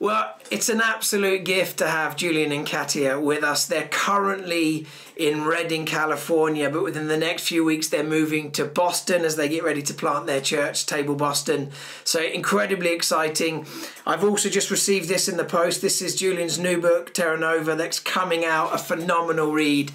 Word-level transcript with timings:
Well, 0.00 0.32
it's 0.48 0.68
an 0.68 0.80
absolute 0.80 1.44
gift 1.44 1.78
to 1.78 1.88
have 1.88 2.14
Julian 2.14 2.52
and 2.52 2.64
Katia 2.64 3.18
with 3.20 3.42
us. 3.42 3.66
They're 3.66 3.88
currently 3.88 4.86
in 5.16 5.44
Redding, 5.44 5.86
California, 5.86 6.70
but 6.70 6.84
within 6.84 7.08
the 7.08 7.16
next 7.16 7.48
few 7.48 7.64
weeks, 7.64 7.88
they're 7.88 8.04
moving 8.04 8.52
to 8.52 8.64
Boston 8.64 9.24
as 9.24 9.34
they 9.34 9.48
get 9.48 9.64
ready 9.64 9.82
to 9.82 9.92
plant 9.92 10.26
their 10.26 10.40
church, 10.40 10.86
Table 10.86 11.16
Boston. 11.16 11.72
So, 12.04 12.22
incredibly 12.22 12.92
exciting. 12.92 13.66
I've 14.06 14.22
also 14.22 14.48
just 14.48 14.70
received 14.70 15.08
this 15.08 15.28
in 15.28 15.36
the 15.36 15.44
post. 15.44 15.82
This 15.82 16.00
is 16.00 16.14
Julian's 16.14 16.60
new 16.60 16.80
book, 16.80 17.12
Terra 17.12 17.36
Nova, 17.36 17.74
that's 17.74 17.98
coming 17.98 18.44
out, 18.44 18.72
a 18.72 18.78
phenomenal 18.78 19.50
read. 19.50 19.90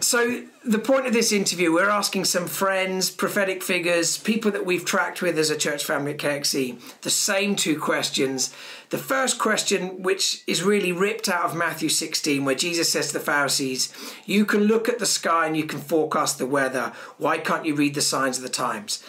So, 0.00 0.42
the 0.64 0.78
point 0.78 1.06
of 1.06 1.12
this 1.12 1.30
interview, 1.30 1.72
we're 1.72 1.88
asking 1.88 2.24
some 2.24 2.48
friends, 2.48 3.10
prophetic 3.10 3.62
figures, 3.62 4.18
people 4.18 4.50
that 4.50 4.66
we've 4.66 4.84
tracked 4.84 5.22
with 5.22 5.38
as 5.38 5.50
a 5.50 5.56
church 5.56 5.84
family 5.84 6.12
at 6.12 6.18
KXC, 6.18 7.00
the 7.02 7.10
same 7.10 7.54
two 7.54 7.78
questions. 7.78 8.52
The 8.90 8.98
first 8.98 9.38
question, 9.38 10.02
which 10.02 10.42
is 10.48 10.64
really 10.64 10.90
ripped 10.90 11.28
out 11.28 11.44
of 11.44 11.54
Matthew 11.54 11.88
16, 11.88 12.44
where 12.44 12.56
Jesus 12.56 12.90
says 12.90 13.08
to 13.08 13.14
the 13.14 13.20
Pharisees, 13.20 13.92
You 14.26 14.44
can 14.44 14.64
look 14.64 14.88
at 14.88 14.98
the 14.98 15.06
sky 15.06 15.46
and 15.46 15.56
you 15.56 15.64
can 15.64 15.78
forecast 15.78 16.38
the 16.38 16.46
weather. 16.46 16.92
Why 17.16 17.38
can't 17.38 17.66
you 17.66 17.76
read 17.76 17.94
the 17.94 18.00
signs 18.00 18.36
of 18.36 18.42
the 18.42 18.48
times? 18.48 19.02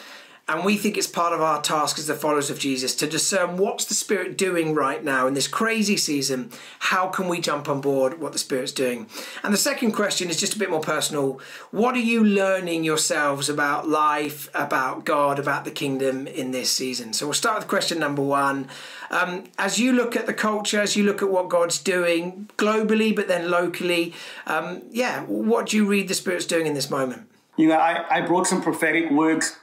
And 0.49 0.66
we 0.66 0.77
think 0.77 0.98
it's 0.98 1.05
part 1.05 1.31
of 1.31 1.41
our 1.41 1.62
task 1.62 1.99
as 1.99 2.08
the 2.08 2.16
followers 2.16 2.49
of 2.49 2.58
Jesus 2.58 2.95
to 2.95 3.05
discern 3.05 3.58
what's 3.58 3.85
the 3.85 3.94
Spirit 3.94 4.35
doing 4.35 4.73
right 4.73 5.03
now 5.03 5.27
in 5.27 5.35
this 5.35 5.48
crazy 5.48 5.95
season. 5.95 6.49
How 6.80 7.08
can 7.08 7.27
we 7.27 7.39
jump 7.39 7.70
on 7.70 7.81
board 7.81 8.20
what 8.20 8.34
the 8.34 8.39
Spirit's 8.39 8.72
doing? 8.72 9.05
And 9.44 9.53
the 9.53 9.59
second 9.59 9.91
question 9.91 10.27
is 10.27 10.39
just 10.39 10.55
a 10.55 10.59
bit 10.59 10.72
more 10.72 10.81
personal. 10.81 11.39
What 11.70 11.94
are 11.94 11.99
you 11.99 12.23
learning 12.23 12.84
yourselves 12.84 13.48
about 13.48 13.88
life, 13.88 14.49
about 14.55 15.05
God, 15.05 15.38
about 15.38 15.66
the 15.66 15.72
kingdom 15.72 16.25
in 16.25 16.50
this 16.50 16.72
season? 16.72 17.13
So 17.13 17.27
we'll 17.27 17.34
start 17.36 17.59
with 17.59 17.67
question 17.67 18.00
number 18.00 18.23
one. 18.23 18.70
Um, 19.11 19.44
as 19.59 19.77
you 19.77 19.94
look 19.94 20.16
at 20.16 20.25
the 20.25 20.34
culture, 20.34 20.81
as 20.81 20.95
you 20.95 21.03
look 21.03 21.22
at 21.22 21.30
what 21.30 21.50
God's 21.50 21.77
doing 21.77 22.50
globally, 22.58 23.16
but 23.16 23.27
then 23.27 23.52
locally, 23.52 24.16
um, 24.47 24.81
yeah, 24.89 25.22
what 25.25 25.67
do 25.67 25.77
you 25.77 25.86
read 25.86 26.08
the 26.08 26.16
Spirit's 26.16 26.47
doing 26.47 26.66
in 26.66 26.73
this 26.73 26.89
moment? 26.89 27.30
You 27.55 27.67
know, 27.67 27.75
I, 27.75 28.17
I 28.17 28.22
brought 28.22 28.47
some 28.47 28.64
prophetic 28.64 29.11
words 29.11 29.58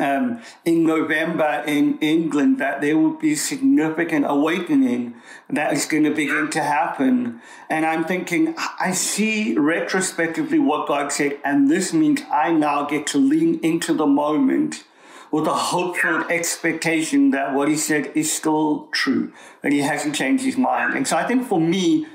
um, 0.00 0.40
in 0.64 0.84
November 0.84 1.62
in 1.66 1.98
England 1.98 2.58
that 2.58 2.80
there 2.80 2.96
will 2.96 3.16
be 3.16 3.34
significant 3.34 4.24
awakening 4.28 5.14
that 5.48 5.72
is 5.72 5.86
going 5.86 6.04
to 6.04 6.14
begin 6.14 6.50
to 6.50 6.62
happen. 6.62 7.40
And 7.68 7.86
I'm 7.86 8.04
thinking, 8.04 8.54
I 8.80 8.92
see 8.92 9.56
retrospectively 9.56 10.58
what 10.58 10.88
God 10.88 11.12
said, 11.12 11.38
and 11.44 11.70
this 11.70 11.92
means 11.92 12.22
I 12.32 12.52
now 12.52 12.84
get 12.84 13.06
to 13.08 13.18
lean 13.18 13.60
into 13.60 13.94
the 13.94 14.06
moment 14.06 14.84
with 15.30 15.46
a 15.46 15.54
hopeful 15.54 16.24
expectation 16.30 17.30
that 17.32 17.54
what 17.54 17.68
He 17.68 17.76
said 17.76 18.12
is 18.14 18.32
still 18.32 18.88
true, 18.92 19.32
that 19.62 19.72
He 19.72 19.80
hasn't 19.80 20.14
changed 20.14 20.44
His 20.44 20.56
mind. 20.56 20.94
And 20.94 21.08
so 21.08 21.16
I 21.16 21.24
think 21.26 21.46
for 21.46 21.60
me, 21.60 22.06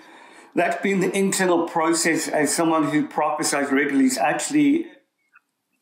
that's 0.56 0.82
been 0.82 1.00
the 1.00 1.16
internal 1.16 1.68
process 1.68 2.28
as 2.28 2.54
someone 2.54 2.86
who 2.86 3.06
prophesies 3.06 3.72
regularly 3.72 4.06
is 4.06 4.18
actually 4.18 4.88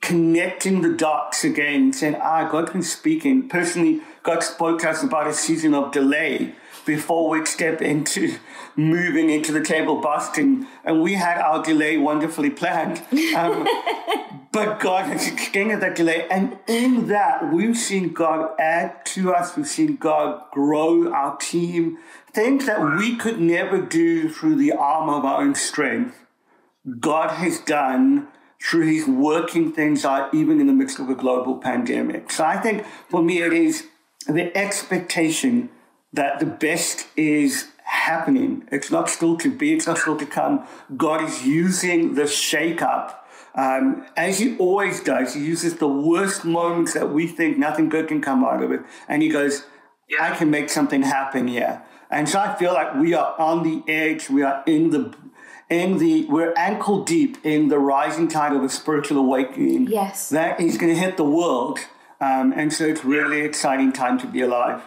connecting 0.01 0.81
the 0.81 0.93
dots 0.93 1.43
again, 1.43 1.91
saying, 1.91 2.15
ah, 2.21 2.47
God 2.49 2.71
can 2.71 2.81
speak 2.81 3.25
in. 3.25 3.49
Personally, 3.49 4.01
God 4.23 4.43
spoke 4.43 4.81
to 4.81 4.89
us 4.89 5.03
about 5.03 5.27
a 5.27 5.33
season 5.33 5.73
of 5.73 5.91
delay 5.91 6.53
before 6.85 7.29
we 7.29 7.45
step 7.45 7.81
into 7.81 8.37
moving 8.75 9.29
into 9.29 9.51
the 9.51 9.61
table 9.61 9.99
Boston. 9.99 10.67
And 10.85 11.01
we 11.01 11.13
had 11.15 11.39
our 11.39 11.61
delay 11.63 11.97
wonderfully 11.97 12.49
planned. 12.49 13.03
Um, 13.35 13.67
but 14.51 14.79
God 14.79 15.05
has 15.05 15.27
extended 15.27 15.81
that 15.81 15.95
delay. 15.95 16.27
And 16.31 16.57
in 16.65 17.07
that, 17.09 17.53
we've 17.53 17.77
seen 17.77 18.13
God 18.13 18.55
add 18.57 19.05
to 19.07 19.33
us. 19.33 19.55
We've 19.55 19.67
seen 19.67 19.97
God 19.97 20.41
grow 20.51 21.11
our 21.13 21.37
team. 21.37 21.99
Things 22.33 22.65
that 22.65 22.81
we 22.97 23.15
could 23.17 23.39
never 23.39 23.79
do 23.79 24.29
through 24.29 24.55
the 24.55 24.71
arm 24.71 25.09
of 25.09 25.25
our 25.25 25.41
own 25.41 25.53
strength. 25.53 26.25
God 26.99 27.31
has 27.31 27.59
done 27.59 28.27
through 28.61 28.87
his 28.87 29.07
working 29.07 29.71
things 29.71 30.03
out 30.03 30.33
even 30.33 30.59
in 30.59 30.67
the 30.67 30.73
midst 30.73 30.99
of 30.99 31.09
a 31.09 31.15
global 31.15 31.57
pandemic. 31.57 32.31
So 32.31 32.43
I 32.43 32.57
think 32.57 32.85
for 33.09 33.21
me 33.21 33.41
it 33.41 33.53
is 33.53 33.87
the 34.27 34.55
expectation 34.57 35.69
that 36.13 36.39
the 36.39 36.45
best 36.45 37.07
is 37.15 37.69
happening. 37.83 38.67
It's 38.71 38.91
not 38.91 39.09
still 39.09 39.37
to 39.37 39.51
be, 39.51 39.73
it's 39.73 39.87
not 39.87 39.97
still 39.97 40.17
to 40.17 40.25
come. 40.25 40.65
God 40.95 41.23
is 41.23 41.45
using 41.45 42.15
the 42.15 42.23
shakeup. 42.23 43.15
Um, 43.55 44.05
as 44.15 44.39
he 44.39 44.57
always 44.57 45.01
does, 45.01 45.33
he 45.33 45.43
uses 45.43 45.75
the 45.75 45.87
worst 45.87 46.45
moments 46.45 46.93
that 46.93 47.11
we 47.11 47.27
think 47.27 47.57
nothing 47.57 47.89
good 47.89 48.07
can 48.07 48.21
come 48.21 48.43
out 48.43 48.61
of 48.61 48.71
it. 48.71 48.81
And 49.07 49.21
he 49.21 49.29
goes, 49.29 49.65
I 50.19 50.35
can 50.35 50.51
make 50.51 50.69
something 50.69 51.01
happen 51.01 51.47
here. 51.47 51.81
And 52.09 52.29
so 52.29 52.39
I 52.39 52.55
feel 52.55 52.73
like 52.73 52.95
we 52.95 53.13
are 53.13 53.35
on 53.39 53.63
the 53.63 53.91
edge. 53.91 54.29
We 54.29 54.43
are 54.43 54.63
in 54.65 54.91
the 54.91 55.13
in 55.69 55.97
the 55.97 56.25
we're 56.25 56.53
ankle 56.55 57.03
deep 57.03 57.37
in 57.43 57.67
the 57.67 57.79
rising 57.79 58.27
tide 58.27 58.53
of 58.53 58.61
the 58.61 58.69
spiritual 58.69 59.17
awakening. 59.17 59.87
Yes, 59.87 60.29
that 60.29 60.59
is 60.59 60.77
going 60.77 60.93
to 60.93 60.99
hit 60.99 61.17
the 61.17 61.23
world, 61.23 61.79
um, 62.21 62.53
and 62.55 62.71
so 62.71 62.85
it's 62.85 63.03
really 63.03 63.41
exciting 63.41 63.91
time 63.91 64.19
to 64.19 64.27
be 64.27 64.41
alive. 64.41 64.81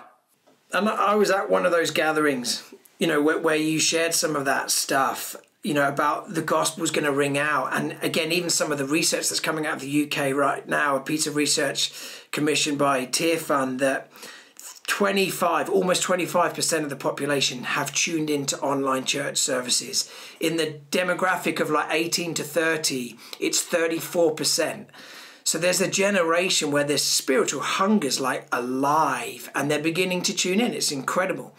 And 0.72 0.88
I 0.88 1.14
was 1.16 1.30
at 1.30 1.50
one 1.50 1.66
of 1.66 1.72
those 1.72 1.91
gatherings, 1.91 2.62
you 2.98 3.06
know, 3.06 3.20
where, 3.20 3.38
where 3.38 3.56
you 3.56 3.80
shared 3.80 4.14
some 4.14 4.36
of 4.36 4.44
that 4.44 4.70
stuff, 4.70 5.34
you 5.64 5.74
know, 5.74 5.88
about 5.88 6.34
the 6.34 6.42
gospel 6.42 6.82
was 6.82 6.92
going 6.92 7.04
to 7.04 7.12
ring 7.12 7.36
out. 7.36 7.74
And 7.74 7.97
again, 8.02 8.30
even 8.30 8.50
some 8.50 8.70
of 8.70 8.78
the 8.78 8.86
research 8.86 9.28
that's 9.28 9.41
coming 9.41 9.66
out 9.66 9.74
of 9.74 9.80
the 9.80 10.04
UK 10.04 10.32
right 10.32 10.66
now, 10.68 10.97
a 10.97 11.00
piece 11.00 11.26
of 11.26 11.34
research 11.34 11.92
commissioned 12.30 12.78
by 12.78 13.06
Tearfund 13.06 13.78
that 13.80 14.10
25, 14.90 15.70
almost 15.70 16.02
25% 16.02 16.82
of 16.82 16.90
the 16.90 16.96
population 16.96 17.62
have 17.62 17.94
tuned 17.94 18.28
into 18.28 18.58
online 18.58 19.04
church 19.04 19.38
services. 19.38 20.10
In 20.40 20.56
the 20.56 20.80
demographic 20.90 21.60
of 21.60 21.70
like 21.70 21.86
18 21.92 22.34
to 22.34 22.42
30, 22.42 23.16
it's 23.38 23.64
34%. 23.64 24.86
So 25.44 25.58
there's 25.58 25.80
a 25.80 25.88
generation 25.88 26.72
where 26.72 26.82
this 26.82 27.04
spiritual 27.04 27.62
hunger's 27.62 28.18
like 28.18 28.48
alive 28.50 29.48
and 29.54 29.70
they're 29.70 29.78
beginning 29.78 30.22
to 30.22 30.34
tune 30.34 30.60
in. 30.60 30.74
It's 30.74 30.90
incredible. 30.90 31.54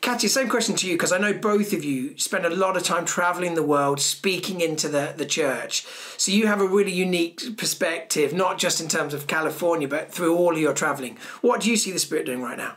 Katia, 0.00 0.28
same 0.28 0.48
question 0.48 0.76
to 0.76 0.86
you 0.86 0.94
because 0.94 1.12
I 1.12 1.18
know 1.18 1.32
both 1.32 1.72
of 1.72 1.84
you 1.84 2.16
spend 2.18 2.44
a 2.44 2.50
lot 2.50 2.76
of 2.76 2.82
time 2.82 3.04
traveling 3.04 3.54
the 3.54 3.62
world, 3.62 4.00
speaking 4.00 4.60
into 4.60 4.88
the, 4.88 5.14
the 5.16 5.26
church. 5.26 5.84
So 6.16 6.32
you 6.32 6.46
have 6.46 6.60
a 6.60 6.66
really 6.66 6.92
unique 6.92 7.56
perspective, 7.56 8.32
not 8.32 8.58
just 8.58 8.80
in 8.80 8.88
terms 8.88 9.14
of 9.14 9.26
California, 9.26 9.88
but 9.88 10.12
through 10.12 10.36
all 10.36 10.52
of 10.52 10.60
your 10.60 10.74
traveling. 10.74 11.18
What 11.40 11.60
do 11.60 11.70
you 11.70 11.76
see 11.76 11.92
the 11.92 11.98
Spirit 11.98 12.26
doing 12.26 12.42
right 12.42 12.58
now? 12.58 12.76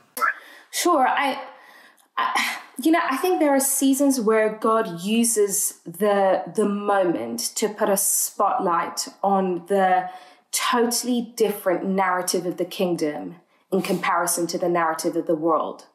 Sure. 0.72 1.08
I, 1.08 1.42
I 2.18 2.58
you 2.82 2.92
know, 2.92 3.02
I 3.04 3.18
think 3.18 3.40
there 3.40 3.54
are 3.54 3.60
seasons 3.60 4.22
where 4.22 4.58
God 4.58 5.02
uses 5.02 5.80
the 5.86 6.44
the 6.56 6.68
moment 6.68 7.40
to 7.56 7.68
put 7.70 7.90
a 7.90 7.98
spotlight 7.98 9.08
on 9.22 9.66
the 9.68 10.10
totally 10.52 11.34
different 11.36 11.86
narrative 11.86 12.46
of 12.46 12.58
the 12.58 12.66
kingdom 12.66 13.36
in 13.72 13.82
comparison 13.82 14.48
to 14.48 14.58
the 14.58 14.70
narrative 14.70 15.16
of 15.16 15.28
the 15.28 15.36
world. 15.36 15.86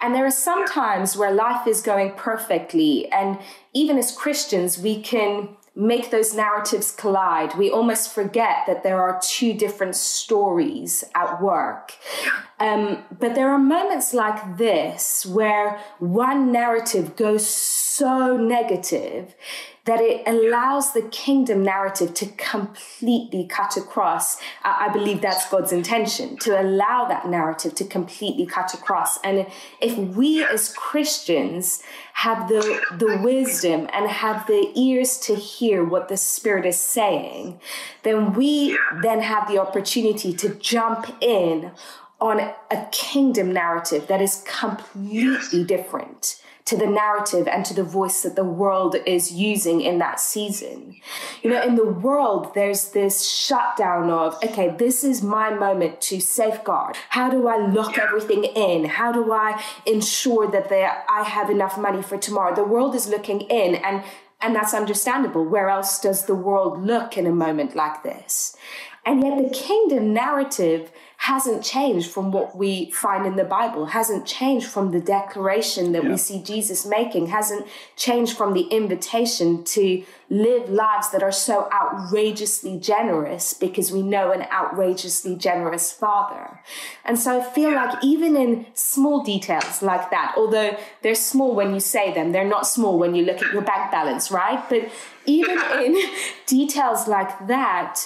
And 0.00 0.14
there 0.14 0.24
are 0.24 0.30
some 0.30 0.66
times 0.66 1.16
where 1.16 1.32
life 1.32 1.66
is 1.66 1.80
going 1.80 2.12
perfectly, 2.12 3.10
and 3.10 3.38
even 3.72 3.98
as 3.98 4.12
Christians, 4.12 4.78
we 4.78 5.02
can 5.02 5.56
make 5.74 6.10
those 6.10 6.34
narratives 6.34 6.90
collide. 6.90 7.56
We 7.58 7.70
almost 7.70 8.12
forget 8.12 8.64
that 8.66 8.82
there 8.82 9.00
are 9.00 9.20
two 9.22 9.52
different 9.52 9.94
stories 9.94 11.04
at 11.14 11.42
work. 11.42 11.92
Um, 12.58 13.04
but 13.18 13.34
there 13.34 13.50
are 13.50 13.58
moments 13.58 14.14
like 14.14 14.56
this 14.56 15.26
where 15.26 15.78
one 15.98 16.52
narrative 16.52 17.14
goes 17.16 17.46
so 17.46 18.36
negative 18.36 19.34
that 19.86 20.00
it 20.00 20.22
allows 20.26 20.92
the 20.92 21.02
kingdom 21.02 21.62
narrative 21.62 22.12
to 22.12 22.26
completely 22.36 23.46
cut 23.46 23.76
across. 23.76 24.36
I, 24.64 24.88
believe 24.92 25.22
that's 25.22 25.48
God's 25.48 25.70
intention 25.70 26.36
to 26.38 26.60
allow 26.60 27.04
that 27.04 27.28
narrative 27.28 27.76
to 27.76 27.84
completely 27.84 28.46
cut 28.46 28.74
across. 28.74 29.18
And 29.18 29.46
if 29.80 29.96
we 29.96 30.44
as 30.44 30.74
Christians 30.74 31.84
have 32.14 32.48
the, 32.48 32.80
the 32.98 33.20
wisdom 33.22 33.88
and 33.92 34.10
have 34.10 34.48
the 34.48 34.72
ears 34.74 35.18
to 35.18 35.36
hear 35.36 35.84
what 35.84 36.08
the 36.08 36.16
Spirit 36.16 36.66
is 36.66 36.80
saying, 36.80 37.60
then 38.02 38.32
we 38.32 38.76
then 39.02 39.20
have 39.20 39.46
the 39.46 39.58
opportunity 39.58 40.32
to 40.32 40.48
jump 40.56 41.14
in 41.20 41.70
on 42.20 42.40
a 42.40 42.86
kingdom 42.92 43.52
narrative 43.52 44.06
that 44.06 44.22
is 44.22 44.42
completely 44.46 45.64
different 45.64 46.40
to 46.66 46.76
the 46.76 46.86
narrative 46.86 47.46
and 47.46 47.64
to 47.64 47.72
the 47.72 47.84
voice 47.84 48.22
that 48.22 48.34
the 48.34 48.44
world 48.44 48.96
is 49.06 49.32
using 49.32 49.80
in 49.80 49.98
that 49.98 50.18
season. 50.18 50.96
You 51.42 51.50
know, 51.50 51.62
in 51.62 51.76
the 51.76 51.86
world, 51.86 52.54
there's 52.54 52.90
this 52.90 53.30
shutdown 53.30 54.10
of, 54.10 54.36
okay, 54.42 54.74
this 54.76 55.04
is 55.04 55.22
my 55.22 55.50
moment 55.50 56.00
to 56.02 56.20
safeguard. 56.20 56.96
How 57.10 57.30
do 57.30 57.46
I 57.46 57.56
lock 57.68 57.98
everything 57.98 58.44
in? 58.44 58.86
How 58.86 59.12
do 59.12 59.32
I 59.32 59.62
ensure 59.86 60.50
that 60.50 60.68
there, 60.68 61.04
I 61.08 61.22
have 61.22 61.50
enough 61.50 61.78
money 61.78 62.02
for 62.02 62.18
tomorrow? 62.18 62.52
The 62.52 62.64
world 62.64 62.96
is 62.96 63.08
looking 63.08 63.42
in 63.42 63.76
and 63.76 64.02
and 64.38 64.54
that's 64.54 64.74
understandable. 64.74 65.46
Where 65.46 65.70
else 65.70 65.98
does 65.98 66.26
the 66.26 66.34
world 66.34 66.84
look 66.84 67.16
in 67.16 67.26
a 67.26 67.32
moment 67.32 67.74
like 67.74 68.02
this? 68.02 68.54
And 69.06 69.22
yet 69.22 69.42
the 69.42 69.48
kingdom 69.48 70.12
narrative 70.12 70.90
hasn't 71.26 71.64
changed 71.64 72.08
from 72.08 72.30
what 72.30 72.56
we 72.56 72.88
find 72.92 73.26
in 73.26 73.34
the 73.34 73.42
Bible, 73.42 73.86
hasn't 73.86 74.24
changed 74.24 74.68
from 74.68 74.92
the 74.92 75.00
declaration 75.00 75.90
that 75.90 76.04
yeah. 76.04 76.10
we 76.10 76.16
see 76.16 76.40
Jesus 76.40 76.86
making, 76.86 77.26
hasn't 77.26 77.66
changed 77.96 78.36
from 78.36 78.54
the 78.54 78.62
invitation 78.68 79.64
to 79.64 80.04
live 80.30 80.70
lives 80.70 81.10
that 81.10 81.24
are 81.24 81.32
so 81.32 81.68
outrageously 81.72 82.78
generous 82.78 83.54
because 83.54 83.90
we 83.90 84.02
know 84.02 84.30
an 84.30 84.42
outrageously 84.52 85.34
generous 85.34 85.90
Father. 85.90 86.60
And 87.04 87.18
so 87.18 87.40
I 87.40 87.44
feel 87.44 87.72
like 87.72 88.04
even 88.04 88.36
in 88.36 88.66
small 88.74 89.24
details 89.24 89.82
like 89.82 90.10
that, 90.10 90.32
although 90.36 90.76
they're 91.02 91.16
small 91.16 91.56
when 91.56 91.74
you 91.74 91.80
say 91.80 92.14
them, 92.14 92.30
they're 92.30 92.44
not 92.56 92.68
small 92.68 93.00
when 93.00 93.16
you 93.16 93.24
look 93.24 93.42
at 93.42 93.52
your 93.52 93.62
bank 93.62 93.90
balance, 93.90 94.30
right? 94.30 94.62
But 94.68 94.92
even 95.24 95.58
in 95.82 96.00
details 96.46 97.08
like 97.08 97.48
that, 97.48 98.00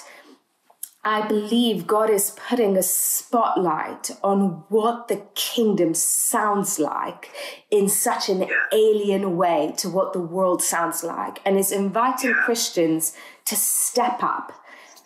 I 1.02 1.26
believe 1.26 1.87
God 1.87 2.11
is 2.11 2.37
putting 2.49 2.76
a 2.76 2.82
spotlight 2.82 4.11
on 4.23 4.64
what 4.69 5.08
the 5.08 5.23
kingdom 5.35 5.94
sounds 5.94 6.79
like 6.79 7.31
in 7.70 7.88
such 7.88 8.29
an 8.29 8.47
alien 8.70 9.38
way 9.38 9.73
to 9.79 9.88
what 9.88 10.12
the 10.12 10.20
world 10.20 10.62
sounds 10.62 11.02
like, 11.02 11.41
and 11.47 11.58
is 11.58 11.73
inviting 11.73 12.35
Christians 12.35 13.14
to 13.47 13.56
step 13.56 14.23
up 14.23 14.52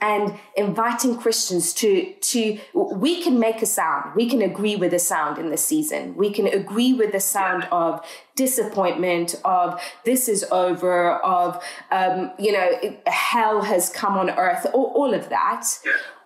and 0.05 0.39
inviting 0.55 1.17
Christians 1.17 1.73
to 1.75 2.13
to 2.13 2.59
we 2.75 3.23
can 3.23 3.39
make 3.39 3.63
a 3.63 3.67
sound. 3.67 4.15
We 4.15 4.29
can 4.29 4.43
agree 4.43 4.77
with 4.77 4.93
a 4.93 4.99
sound 4.99 5.39
in 5.39 5.49
the 5.51 5.57
season. 5.57 6.15
We 6.15 6.31
can 6.31 6.47
agree 6.47 6.93
with 6.93 7.13
the 7.13 7.21
sound 7.21 7.67
of 7.73 8.05
disappointment, 8.37 9.41
of 9.45 9.81
this 10.05 10.29
is 10.29 10.45
over, 10.51 11.13
of 11.23 11.63
um, 11.91 12.33
you 12.39 12.53
know 12.53 12.69
hell 13.07 13.63
has 13.63 13.89
come 13.89 14.19
on 14.19 14.31
earth, 14.31 14.67
all, 14.75 14.93
all 14.95 15.15
of 15.15 15.31
that 15.31 15.65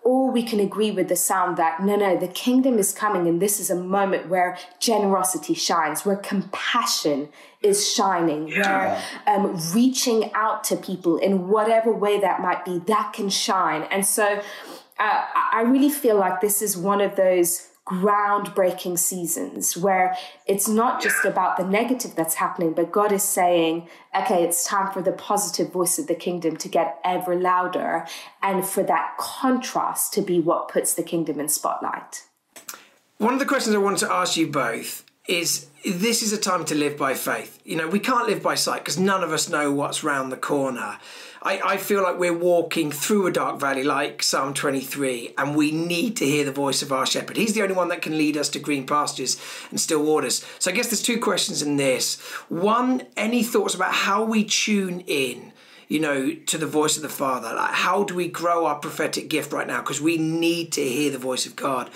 or 0.02 0.30
we 0.30 0.42
can 0.42 0.60
agree 0.60 0.90
with 0.90 1.08
the 1.08 1.16
sound 1.16 1.56
that 1.56 1.82
no, 1.82 1.96
no, 1.96 2.16
the 2.16 2.28
kingdom 2.28 2.78
is 2.78 2.92
coming, 2.92 3.26
and 3.26 3.40
this 3.42 3.60
is 3.60 3.70
a 3.70 3.74
moment 3.74 4.28
where 4.28 4.56
generosity 4.80 5.54
shines, 5.54 6.04
where 6.06 6.16
compassion 6.16 7.28
is 7.62 7.92
shining, 7.92 8.48
yeah. 8.48 9.02
where 9.26 9.36
um, 9.36 9.58
reaching 9.74 10.30
out 10.34 10.64
to 10.64 10.76
people 10.76 11.16
in 11.16 11.48
whatever 11.48 11.92
way 11.92 12.20
that 12.20 12.40
might 12.40 12.64
be, 12.64 12.78
that 12.86 13.12
can 13.12 13.28
shine. 13.28 13.82
And 13.90 14.06
so 14.06 14.40
uh, 14.98 15.24
I 15.52 15.62
really 15.62 15.90
feel 15.90 16.16
like 16.16 16.40
this 16.40 16.62
is 16.62 16.76
one 16.76 17.00
of 17.00 17.16
those 17.16 17.68
groundbreaking 17.88 18.98
seasons 18.98 19.76
where 19.76 20.14
it's 20.46 20.68
not 20.68 21.02
just 21.02 21.24
about 21.24 21.56
the 21.56 21.64
negative 21.64 22.14
that's 22.14 22.34
happening, 22.34 22.74
but 22.74 22.92
God 22.92 23.12
is 23.12 23.22
saying, 23.22 23.88
okay, 24.14 24.44
it's 24.44 24.64
time 24.64 24.92
for 24.92 25.00
the 25.00 25.12
positive 25.12 25.72
voice 25.72 25.98
of 25.98 26.06
the 26.06 26.14
kingdom 26.14 26.56
to 26.58 26.68
get 26.68 26.98
ever 27.02 27.34
louder 27.34 28.06
and 28.42 28.64
for 28.64 28.82
that 28.82 29.16
contrast 29.18 30.12
to 30.12 30.20
be 30.20 30.38
what 30.38 30.68
puts 30.68 30.92
the 30.92 31.02
kingdom 31.02 31.40
in 31.40 31.48
spotlight. 31.48 32.24
One 33.16 33.32
of 33.32 33.40
the 33.40 33.46
questions 33.46 33.74
I 33.74 33.78
wanted 33.78 34.00
to 34.00 34.12
ask 34.12 34.36
you 34.36 34.48
both 34.48 35.04
is 35.26 35.66
this 35.84 36.22
is 36.22 36.32
a 36.32 36.38
time 36.38 36.64
to 36.66 36.74
live 36.74 36.98
by 36.98 37.14
faith. 37.14 37.58
You 37.64 37.76
know, 37.76 37.88
we 37.88 38.00
can't 38.00 38.28
live 38.28 38.42
by 38.42 38.54
sight 38.54 38.80
because 38.80 38.98
none 38.98 39.24
of 39.24 39.32
us 39.32 39.48
know 39.48 39.72
what's 39.72 40.04
round 40.04 40.30
the 40.30 40.36
corner. 40.36 40.98
I, 41.42 41.60
I 41.64 41.76
feel 41.76 42.02
like 42.02 42.18
we're 42.18 42.36
walking 42.36 42.90
through 42.90 43.26
a 43.26 43.32
dark 43.32 43.60
valley 43.60 43.84
like 43.84 44.22
Psalm 44.22 44.54
23, 44.54 45.34
and 45.38 45.56
we 45.56 45.70
need 45.70 46.16
to 46.16 46.24
hear 46.24 46.44
the 46.44 46.52
voice 46.52 46.82
of 46.82 46.92
our 46.92 47.06
shepherd. 47.06 47.36
He's 47.36 47.54
the 47.54 47.62
only 47.62 47.74
one 47.74 47.88
that 47.88 48.02
can 48.02 48.18
lead 48.18 48.36
us 48.36 48.48
to 48.50 48.58
green 48.58 48.86
pastures 48.86 49.40
and 49.70 49.80
still 49.80 50.02
waters. 50.02 50.44
So 50.58 50.70
I 50.70 50.74
guess 50.74 50.88
there's 50.88 51.02
two 51.02 51.20
questions 51.20 51.62
in 51.62 51.76
this. 51.76 52.20
One, 52.48 53.02
any 53.16 53.42
thoughts 53.42 53.74
about 53.74 53.92
how 53.92 54.24
we 54.24 54.44
tune 54.44 55.00
in? 55.06 55.52
you 55.88 55.98
know, 55.98 56.34
to 56.34 56.58
the 56.58 56.66
voice 56.66 56.96
of 56.96 57.02
the 57.02 57.08
Father? 57.08 57.54
Like, 57.54 57.70
how 57.70 58.04
do 58.04 58.14
we 58.14 58.28
grow 58.28 58.66
our 58.66 58.74
prophetic 58.74 59.28
gift 59.30 59.52
right 59.52 59.66
now? 59.66 59.80
Because 59.80 60.02
we 60.02 60.18
need 60.18 60.70
to 60.72 60.82
hear 60.82 61.10
the 61.10 61.18
voice 61.18 61.46
of 61.46 61.56
God. 61.56 61.90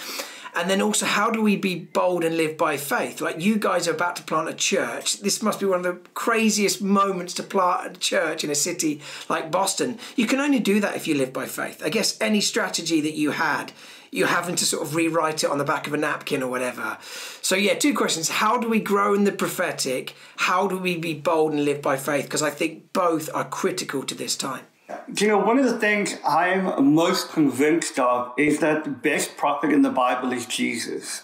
And 0.55 0.69
then 0.69 0.83
also, 0.83 1.07
how 1.07 1.31
do 1.31 1.41
we 1.41 1.57
be 1.57 1.77
bold 1.77 2.25
and 2.25 2.37
live 2.37 2.59
by 2.59 2.77
faith? 2.77 3.23
Like 3.23 3.41
you 3.41 3.57
guys 3.57 3.89
are 3.89 3.95
about 3.95 4.17
to 4.17 4.23
plant 4.23 4.51
a 4.51 4.55
church. 4.55 5.21
This 5.21 5.43
must 5.43 5.61
be 5.61 5.67
one 5.67 5.79
of 5.79 5.85
the 5.85 6.11
craziest 6.13 6.83
moments 6.83 7.33
to 7.35 7.43
plant 7.43 7.97
a 7.97 7.99
church 7.99 8.45
in 8.45 8.51
a 8.51 8.55
city 8.55 9.01
like 9.31 9.51
Boston. 9.51 9.99
You 10.15 10.27
can 10.27 10.41
only 10.41 10.61
do 10.61 10.79
that 10.81 10.95
if 10.95 11.09
you 11.09 11.15
live 11.15 11.33
by 11.33 11.47
faith. 11.47 11.83
I 11.83 11.89
guess 11.89 12.21
any 12.21 12.43
strategy 12.43 13.01
that 13.01 13.15
you 13.15 13.31
had, 13.31 13.73
you're 14.11 14.29
having 14.29 14.55
to 14.57 14.67
sort 14.67 14.87
of 14.87 14.95
rewrite 14.95 15.43
it 15.43 15.51
on 15.51 15.57
the 15.57 15.65
back 15.65 15.87
of 15.87 15.95
a 15.95 15.97
napkin 15.97 16.43
or 16.43 16.51
whatever. 16.51 16.99
So, 17.41 17.57
yeah, 17.57 17.75
two 17.75 17.95
questions. 17.95 18.29
How 18.29 18.59
do 18.59 18.69
we 18.69 18.79
grow 18.79 19.15
in 19.15 19.25
the 19.25 19.33
prophetic? 19.33 20.15
How 20.37 20.69
do 20.69 20.77
we 20.77 20.99
be 20.99 21.15
bold 21.15 21.53
and 21.53 21.65
live 21.65 21.81
by 21.81 21.97
faith? 21.97 22.27
Because 22.27 22.43
I 22.43 22.51
think 22.51 22.93
both 22.93 23.31
are 23.33 23.49
critical 23.49 24.03
to 24.03 24.15
this 24.15 24.37
time. 24.37 24.67
Do 25.13 25.25
you 25.25 25.31
know, 25.31 25.39
one 25.39 25.59
of 25.59 25.65
the 25.65 25.79
things 25.79 26.17
I'm 26.27 26.95
most 26.95 27.31
convinced 27.31 27.99
of 27.99 28.33
is 28.39 28.61
that 28.61 28.85
the 28.85 28.91
best 28.91 29.37
prophet 29.37 29.71
in 29.71 29.83
the 29.83 29.91
Bible 29.91 30.33
is 30.33 30.47
Jesus. 30.47 31.23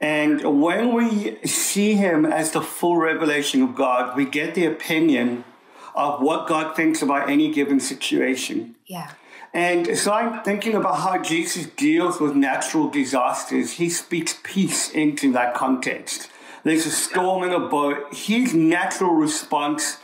And 0.00 0.60
when 0.60 0.92
we 0.92 1.38
see 1.46 1.94
him 1.94 2.26
as 2.26 2.52
the 2.52 2.60
full 2.60 2.96
revelation 2.96 3.62
of 3.62 3.74
God, 3.74 4.16
we 4.16 4.24
get 4.24 4.54
the 4.54 4.66
opinion 4.66 5.44
of 5.94 6.20
what 6.20 6.48
God 6.48 6.74
thinks 6.74 7.02
about 7.02 7.28
any 7.30 7.52
given 7.52 7.78
situation. 7.78 8.74
Yeah. 8.86 9.12
And 9.54 9.96
so 9.98 10.12
I'm 10.12 10.42
thinking 10.42 10.74
about 10.74 11.00
how 11.00 11.22
Jesus 11.22 11.66
deals 11.66 12.18
with 12.20 12.34
natural 12.34 12.88
disasters. 12.88 13.72
He 13.72 13.90
speaks 13.90 14.38
peace 14.42 14.90
into 14.90 15.30
that 15.32 15.54
context. 15.54 16.30
There's 16.64 16.86
a 16.86 16.90
storm 16.90 17.44
in 17.44 17.52
a 17.52 17.60
boat. 17.60 18.14
His 18.14 18.54
natural 18.54 19.12
response 19.12 19.98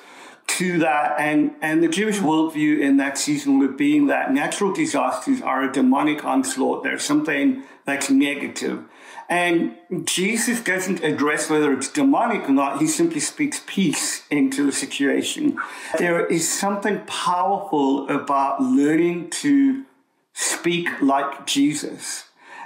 to 0.48 0.78
that 0.78 1.14
and 1.20 1.54
and 1.60 1.82
the 1.82 1.88
Jewish 1.88 2.18
worldview 2.18 2.80
in 2.80 2.96
that 2.96 3.18
season 3.18 3.58
would 3.58 3.76
being 3.76 4.06
that 4.06 4.32
natural 4.32 4.72
disasters 4.72 5.40
are 5.40 5.62
a 5.62 5.72
demonic 5.72 6.24
onslaught. 6.24 6.82
There's 6.82 7.04
something 7.04 7.62
that's 7.84 8.10
negative. 8.10 8.84
And 9.30 9.76
Jesus 10.04 10.62
doesn't 10.62 11.04
address 11.04 11.50
whether 11.50 11.70
it's 11.72 11.88
demonic 11.88 12.48
or 12.48 12.52
not. 12.52 12.80
He 12.80 12.86
simply 12.86 13.20
speaks 13.20 13.62
peace 13.66 14.26
into 14.30 14.64
the 14.64 14.72
situation. 14.72 15.58
There 15.98 16.24
is 16.24 16.50
something 16.50 17.00
powerful 17.06 18.08
about 18.08 18.62
learning 18.62 19.28
to 19.42 19.84
speak 20.32 20.88
like 21.02 21.46
Jesus. 21.46 22.24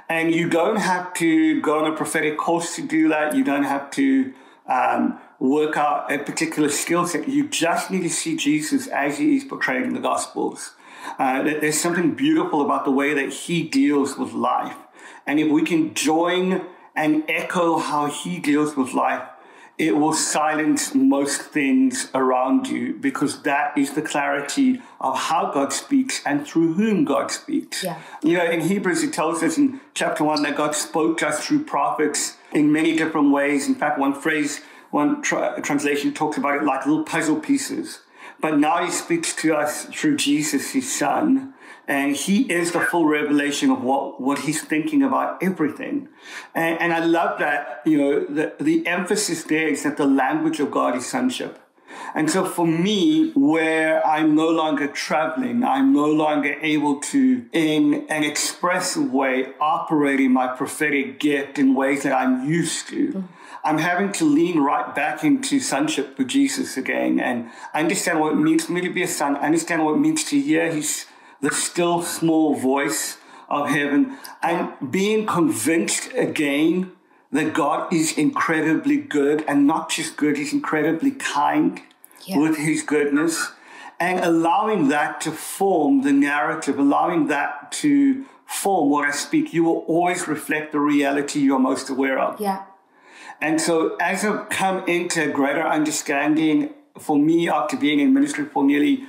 And 0.08 0.32
you 0.32 0.48
don't 0.48 0.76
have 0.76 1.12
to 1.14 1.60
go 1.62 1.84
on 1.84 1.92
a 1.92 1.96
prophetic 1.96 2.38
course 2.38 2.76
to 2.76 2.82
do 2.82 3.08
that. 3.08 3.34
You 3.34 3.42
don't 3.42 3.64
have 3.64 3.90
to 3.92 4.32
um, 4.68 5.18
work 5.42 5.76
out 5.76 6.10
a 6.12 6.18
particular 6.18 6.68
skill 6.68 7.04
set. 7.04 7.28
You 7.28 7.48
just 7.48 7.90
need 7.90 8.02
to 8.02 8.10
see 8.10 8.36
Jesus 8.36 8.86
as 8.86 9.18
he 9.18 9.36
is 9.36 9.44
portrayed 9.44 9.82
in 9.82 9.92
the 9.92 10.00
Gospels. 10.00 10.74
Uh, 11.18 11.42
there's 11.42 11.80
something 11.80 12.12
beautiful 12.12 12.62
about 12.62 12.84
the 12.84 12.92
way 12.92 13.12
that 13.12 13.30
he 13.30 13.64
deals 13.64 14.16
with 14.16 14.32
life. 14.32 14.76
And 15.26 15.40
if 15.40 15.50
we 15.50 15.62
can 15.62 15.94
join 15.94 16.64
and 16.94 17.24
echo 17.28 17.78
how 17.78 18.06
he 18.06 18.38
deals 18.38 18.76
with 18.76 18.94
life, 18.94 19.22
it 19.78 19.96
will 19.96 20.12
silence 20.12 20.94
most 20.94 21.42
things 21.42 22.08
around 22.14 22.68
you 22.68 22.92
because 22.92 23.42
that 23.42 23.76
is 23.76 23.94
the 23.94 24.02
clarity 24.02 24.80
of 25.00 25.18
how 25.18 25.50
God 25.50 25.72
speaks 25.72 26.22
and 26.24 26.46
through 26.46 26.74
whom 26.74 27.04
God 27.04 27.32
speaks. 27.32 27.82
Yeah. 27.82 27.98
You 28.22 28.36
know, 28.36 28.44
in 28.44 28.60
Hebrews, 28.60 29.02
it 29.02 29.12
tells 29.12 29.42
us 29.42 29.58
in 29.58 29.80
chapter 29.94 30.22
one 30.22 30.42
that 30.42 30.54
God 30.54 30.76
spoke 30.76 31.18
to 31.18 31.28
us 31.28 31.44
through 31.44 31.64
prophets 31.64 32.36
in 32.52 32.70
many 32.70 32.96
different 32.96 33.32
ways. 33.32 33.66
In 33.66 33.74
fact, 33.74 33.98
one 33.98 34.14
phrase 34.14 34.60
one 34.92 35.22
tra- 35.22 35.60
translation 35.62 36.14
talks 36.14 36.36
about 36.36 36.56
it 36.56 36.64
like 36.64 36.86
little 36.86 37.02
puzzle 37.02 37.40
pieces. 37.40 38.00
But 38.40 38.58
now 38.58 38.84
he 38.84 38.90
speaks 38.90 39.34
to 39.36 39.54
us 39.54 39.86
through 39.86 40.16
Jesus, 40.16 40.72
his 40.72 40.92
son, 40.92 41.54
and 41.88 42.14
he 42.14 42.42
is 42.52 42.72
the 42.72 42.80
full 42.80 43.06
revelation 43.06 43.70
of 43.70 43.82
what, 43.82 44.20
what 44.20 44.40
he's 44.40 44.62
thinking 44.62 45.02
about 45.02 45.42
everything. 45.42 46.08
And, 46.54 46.80
and 46.80 46.92
I 46.92 47.04
love 47.04 47.38
that, 47.38 47.82
you 47.84 47.98
know, 47.98 48.24
the, 48.24 48.54
the 48.60 48.86
emphasis 48.86 49.44
there 49.44 49.68
is 49.68 49.82
that 49.82 49.96
the 49.96 50.06
language 50.06 50.60
of 50.60 50.70
God 50.70 50.94
is 50.96 51.06
sonship. 51.06 51.58
And 52.14 52.30
so 52.30 52.44
for 52.44 52.66
me, 52.66 53.32
where 53.32 54.06
I'm 54.06 54.34
no 54.34 54.48
longer 54.48 54.86
traveling, 54.86 55.64
I'm 55.64 55.92
no 55.92 56.06
longer 56.06 56.54
able 56.60 57.00
to, 57.00 57.46
in 57.52 58.06
an 58.08 58.24
expressive 58.24 59.12
way, 59.12 59.52
operate 59.60 60.20
in 60.20 60.32
my 60.32 60.48
prophetic 60.48 61.20
gift 61.20 61.58
in 61.58 61.74
ways 61.74 62.02
that 62.02 62.12
I'm 62.12 62.48
used 62.48 62.88
to. 62.88 63.08
Mm-hmm 63.08 63.26
I'm 63.64 63.78
having 63.78 64.10
to 64.12 64.24
lean 64.24 64.58
right 64.58 64.92
back 64.92 65.22
into 65.22 65.60
sonship 65.60 66.18
with 66.18 66.28
Jesus 66.28 66.76
again 66.76 67.20
and 67.20 67.48
understand 67.72 68.18
what 68.18 68.32
it 68.32 68.36
means 68.36 68.66
for 68.66 68.72
me 68.72 68.80
to 68.80 68.90
be 68.90 69.04
a 69.04 69.08
son, 69.08 69.36
understand 69.36 69.84
what 69.84 69.94
it 69.94 69.98
means 69.98 70.24
to 70.24 70.40
hear 70.40 70.72
his 70.72 71.06
the 71.40 71.50
still 71.50 72.02
small 72.02 72.54
voice 72.54 73.18
of 73.48 73.68
heaven, 73.68 74.16
and 74.42 74.72
being 74.90 75.26
convinced 75.26 76.12
again 76.14 76.92
that 77.32 77.54
God 77.54 77.92
is 77.92 78.16
incredibly 78.16 78.98
good 78.98 79.42
and 79.48 79.66
not 79.66 79.90
just 79.90 80.16
good, 80.16 80.36
he's 80.36 80.52
incredibly 80.52 81.10
kind 81.10 81.80
yeah. 82.26 82.38
with 82.38 82.58
his 82.58 82.82
goodness. 82.82 83.52
And 83.98 84.20
allowing 84.20 84.88
that 84.88 85.20
to 85.22 85.32
form 85.32 86.02
the 86.02 86.12
narrative, 86.12 86.78
allowing 86.78 87.28
that 87.28 87.72
to 87.72 88.24
form 88.46 88.90
what 88.90 89.08
I 89.08 89.12
speak, 89.12 89.54
you 89.54 89.64
will 89.64 89.78
always 89.88 90.28
reflect 90.28 90.72
the 90.72 90.80
reality 90.80 91.40
you're 91.40 91.58
most 91.58 91.88
aware 91.88 92.18
of. 92.18 92.40
Yeah. 92.40 92.64
And 93.40 93.60
so 93.60 93.96
as 93.96 94.24
I've 94.24 94.48
come 94.50 94.86
into 94.86 95.30
a 95.30 95.32
greater 95.32 95.62
understanding 95.62 96.74
for 96.98 97.18
me 97.18 97.48
after 97.48 97.76
being 97.76 98.00
in 98.00 98.12
ministry 98.12 98.44
for 98.44 98.62
nearly 98.62 99.04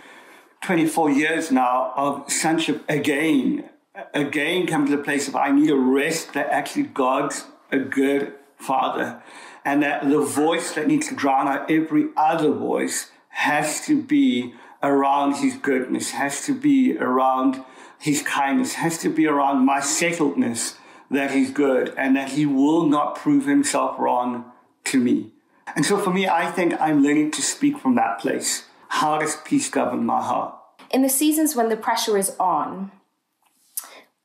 24 0.62 1.12
years 1.12 1.51
now 1.51 1.92
of 1.96 2.32
sonship 2.32 2.84
again, 2.88 3.70
again 4.13 4.65
come 4.65 4.86
to 4.86 4.96
the 4.96 5.03
place 5.03 5.27
of 5.27 5.36
I 5.36 5.51
need 5.51 5.70
a 5.70 5.75
rest 5.75 6.34
that 6.34 6.50
actually 6.50 6.84
God's 6.84 7.46
a 7.74 7.80
good 7.80 8.34
father 8.58 9.22
and 9.65 9.84
that 9.84 10.10
the 10.10 10.22
voice 10.22 10.74
that 10.74 10.88
needs 10.88 11.08
to 11.10 11.15
drown 11.15 11.48
out 11.48 11.70
every 11.70 12.08
other 12.15 12.51
voice 12.51 13.12
has 13.30 13.86
to 13.86 14.01
be 14.01 14.53
around 14.82 15.36
his 15.36 15.56
goodness, 15.56 16.12
has 16.12 16.46
to 16.46 16.53
be 16.53 16.98
around 16.98 17.63
his 18.00 18.22
kindness, 18.22 18.74
has 18.74 18.98
to 19.00 19.10
be 19.10 19.25
around 19.25 19.65
my 19.65 19.80
settledness 19.80 20.75
that 21.10 21.32
he's 21.32 21.51
good 21.51 21.94
and 21.98 22.15
that 22.15 22.30
he 22.30 22.46
will 22.46 22.86
not 22.86 23.15
prove 23.15 23.46
himself 23.46 23.98
wrong 23.98 24.51
to 24.84 25.00
me. 25.00 25.32
And 25.75 25.86
so 25.86 25.98
for 25.98 26.12
me, 26.12 26.27
I 26.27 26.51
think 26.51 26.80
I'm 26.80 27.01
learning 27.01 27.32
to 27.32 27.42
speak 27.42 27.77
from 27.80 27.96
that 27.96 28.20
place. 28.20 28.65
How 28.89 29.18
does 29.18 29.38
peace 29.38 29.70
govern 29.70 30.06
my 30.06 30.22
heart? 30.22 30.56
In 30.92 31.01
the 31.01 31.10
seasons 31.10 31.56
when 31.56 31.70
the 31.70 31.77
pressure 31.77 32.18
is 32.18 32.36
on, 32.39 32.92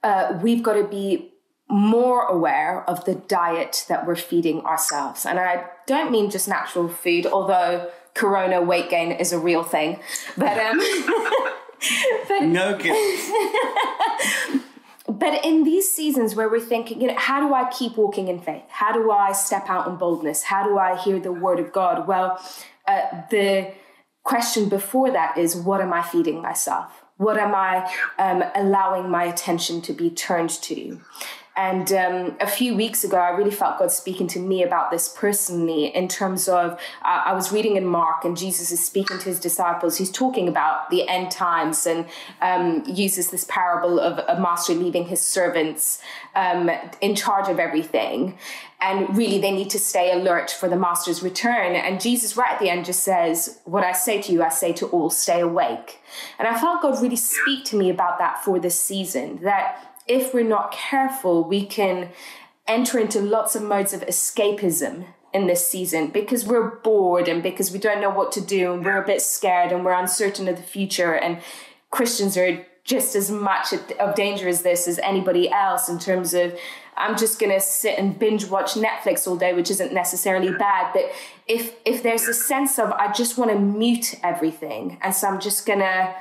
uh, 0.02 0.38
we've 0.42 0.62
got 0.62 0.74
to 0.74 0.84
be 0.84 1.32
more 1.70 2.26
aware 2.26 2.82
of 2.88 3.04
the 3.04 3.14
diet 3.14 3.84
that 3.88 4.06
we're 4.06 4.16
feeding 4.16 4.60
ourselves. 4.62 5.26
And 5.26 5.38
I 5.38 5.66
don't 5.86 6.10
mean 6.10 6.30
just 6.30 6.48
natural 6.48 6.88
food, 6.88 7.26
although 7.26 7.90
corona 8.14 8.62
weight 8.62 8.90
gain 8.90 9.12
is 9.12 9.32
a 9.32 9.38
real 9.38 9.62
thing. 9.62 10.00
But 10.36 10.58
um 10.58 10.78
but 12.28 12.42
no 12.44 12.76
guilt. 12.76 12.98
but 15.08 15.44
in 15.44 15.64
these 15.64 15.90
seasons 15.90 16.34
where 16.34 16.48
we're 16.48 16.60
thinking, 16.60 17.00
you 17.00 17.08
know, 17.08 17.16
how 17.16 17.46
do 17.46 17.54
I 17.54 17.70
keep 17.70 17.96
walking 17.96 18.28
in 18.28 18.40
faith? 18.40 18.64
How 18.68 18.92
do 18.92 19.10
I 19.10 19.32
step 19.32 19.68
out 19.68 19.86
in 19.88 19.96
boldness? 19.96 20.44
How 20.44 20.64
do 20.64 20.78
I 20.78 20.96
hear 20.96 21.20
the 21.20 21.32
word 21.32 21.60
of 21.60 21.72
God? 21.72 22.06
Well, 22.08 22.40
uh, 22.86 23.02
the 23.30 23.72
question 24.22 24.68
before 24.68 25.10
that 25.10 25.38
is, 25.38 25.54
what 25.56 25.80
am 25.80 25.92
I 25.92 26.02
feeding 26.02 26.42
myself? 26.42 27.04
What 27.16 27.36
am 27.38 27.54
I 27.54 27.90
um, 28.18 28.44
allowing 28.54 29.10
my 29.10 29.24
attention 29.24 29.80
to 29.82 29.92
be 29.92 30.10
turned 30.10 30.50
to? 30.50 31.00
And 31.58 31.92
um, 31.92 32.36
a 32.38 32.46
few 32.46 32.76
weeks 32.76 33.02
ago, 33.02 33.16
I 33.16 33.30
really 33.30 33.50
felt 33.50 33.80
God 33.80 33.90
speaking 33.90 34.28
to 34.28 34.38
me 34.38 34.62
about 34.62 34.92
this 34.92 35.08
personally 35.08 35.86
in 35.86 36.06
terms 36.06 36.48
of 36.48 36.74
uh, 37.02 37.22
I 37.26 37.32
was 37.34 37.50
reading 37.50 37.74
in 37.74 37.84
Mark, 37.84 38.24
and 38.24 38.36
Jesus 38.36 38.70
is 38.70 38.78
speaking 38.78 39.18
to 39.18 39.24
his 39.24 39.40
disciples. 39.40 39.98
He's 39.98 40.12
talking 40.12 40.46
about 40.46 40.88
the 40.88 41.08
end 41.08 41.32
times 41.32 41.84
and 41.84 42.06
um, 42.40 42.84
uses 42.86 43.30
this 43.30 43.44
parable 43.48 43.98
of 43.98 44.20
a 44.28 44.40
master 44.40 44.72
leaving 44.72 45.06
his 45.06 45.20
servants 45.20 46.00
um, 46.36 46.70
in 47.00 47.16
charge 47.16 47.48
of 47.48 47.58
everything. 47.58 48.38
And 48.80 49.16
really, 49.16 49.40
they 49.40 49.50
need 49.50 49.70
to 49.70 49.80
stay 49.80 50.12
alert 50.12 50.52
for 50.52 50.68
the 50.68 50.76
master's 50.76 51.24
return. 51.24 51.74
And 51.74 52.00
Jesus, 52.00 52.36
right 52.36 52.52
at 52.52 52.60
the 52.60 52.70
end, 52.70 52.84
just 52.84 53.02
says, 53.02 53.58
What 53.64 53.82
I 53.82 53.90
say 53.90 54.22
to 54.22 54.32
you, 54.32 54.44
I 54.44 54.50
say 54.50 54.72
to 54.74 54.86
all, 54.86 55.10
stay 55.10 55.40
awake. 55.40 55.98
And 56.38 56.46
I 56.46 56.56
felt 56.56 56.82
God 56.82 57.02
really 57.02 57.16
speak 57.16 57.64
to 57.64 57.76
me 57.76 57.90
about 57.90 58.20
that 58.20 58.44
for 58.44 58.60
this 58.60 58.80
season 58.80 59.40
that 59.42 59.87
if 60.08 60.34
we're 60.34 60.42
not 60.42 60.72
careful, 60.72 61.44
we 61.44 61.64
can 61.64 62.10
enter 62.66 62.98
into 62.98 63.20
lots 63.20 63.54
of 63.54 63.62
modes 63.62 63.92
of 63.92 64.00
escapism 64.02 65.06
in 65.32 65.46
this 65.46 65.68
season 65.68 66.08
because 66.08 66.44
we're 66.44 66.76
bored 66.76 67.28
and 67.28 67.42
because 67.42 67.70
we 67.70 67.78
don't 67.78 68.00
know 68.00 68.10
what 68.10 68.32
to 68.32 68.40
do 68.40 68.72
and 68.72 68.84
we're 68.84 69.02
a 69.02 69.06
bit 69.06 69.20
scared 69.20 69.72
and 69.72 69.84
we're 69.84 69.92
uncertain 69.92 70.48
of 70.48 70.56
the 70.56 70.62
future. 70.62 71.14
And 71.14 71.40
Christians 71.90 72.36
are 72.36 72.66
just 72.84 73.14
as 73.14 73.30
much 73.30 73.74
of 74.00 74.14
danger 74.14 74.48
as 74.48 74.62
this 74.62 74.88
as 74.88 74.98
anybody 75.00 75.50
else 75.50 75.88
in 75.90 75.98
terms 75.98 76.32
of 76.32 76.58
I'm 76.96 77.16
just 77.16 77.38
going 77.38 77.52
to 77.52 77.60
sit 77.60 77.96
and 77.96 78.18
binge 78.18 78.46
watch 78.46 78.72
Netflix 78.72 79.28
all 79.28 79.36
day, 79.36 79.52
which 79.52 79.70
isn't 79.70 79.92
necessarily 79.92 80.50
bad. 80.50 80.92
But 80.92 81.04
if 81.46 81.74
if 81.84 82.02
there's 82.02 82.26
a 82.26 82.34
sense 82.34 82.78
of 82.78 82.90
I 82.92 83.12
just 83.12 83.38
want 83.38 83.52
to 83.52 83.58
mute 83.58 84.14
everything, 84.24 84.98
and 85.00 85.14
so 85.14 85.28
I'm 85.28 85.38
just 85.38 85.64
going 85.64 85.78
to 85.78 86.14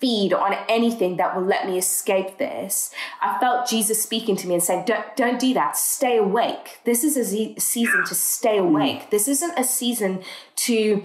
feed 0.00 0.32
on 0.32 0.56
anything 0.68 1.16
that 1.18 1.36
will 1.36 1.44
let 1.44 1.66
me 1.66 1.76
escape 1.76 2.38
this. 2.38 2.92
I 3.20 3.38
felt 3.38 3.68
Jesus 3.68 4.02
speaking 4.02 4.36
to 4.36 4.48
me 4.48 4.54
and 4.54 4.62
saying, 4.62 4.84
don't, 4.86 5.04
don't 5.16 5.38
do 5.38 5.52
that. 5.54 5.76
Stay 5.76 6.16
awake. 6.16 6.78
This 6.84 7.04
is 7.04 7.16
a 7.16 7.60
season 7.60 8.04
to 8.06 8.14
stay 8.14 8.58
hmm. 8.58 8.68
awake. 8.68 9.10
This 9.10 9.28
isn't 9.28 9.58
a 9.58 9.64
season 9.64 10.22
to 10.56 11.04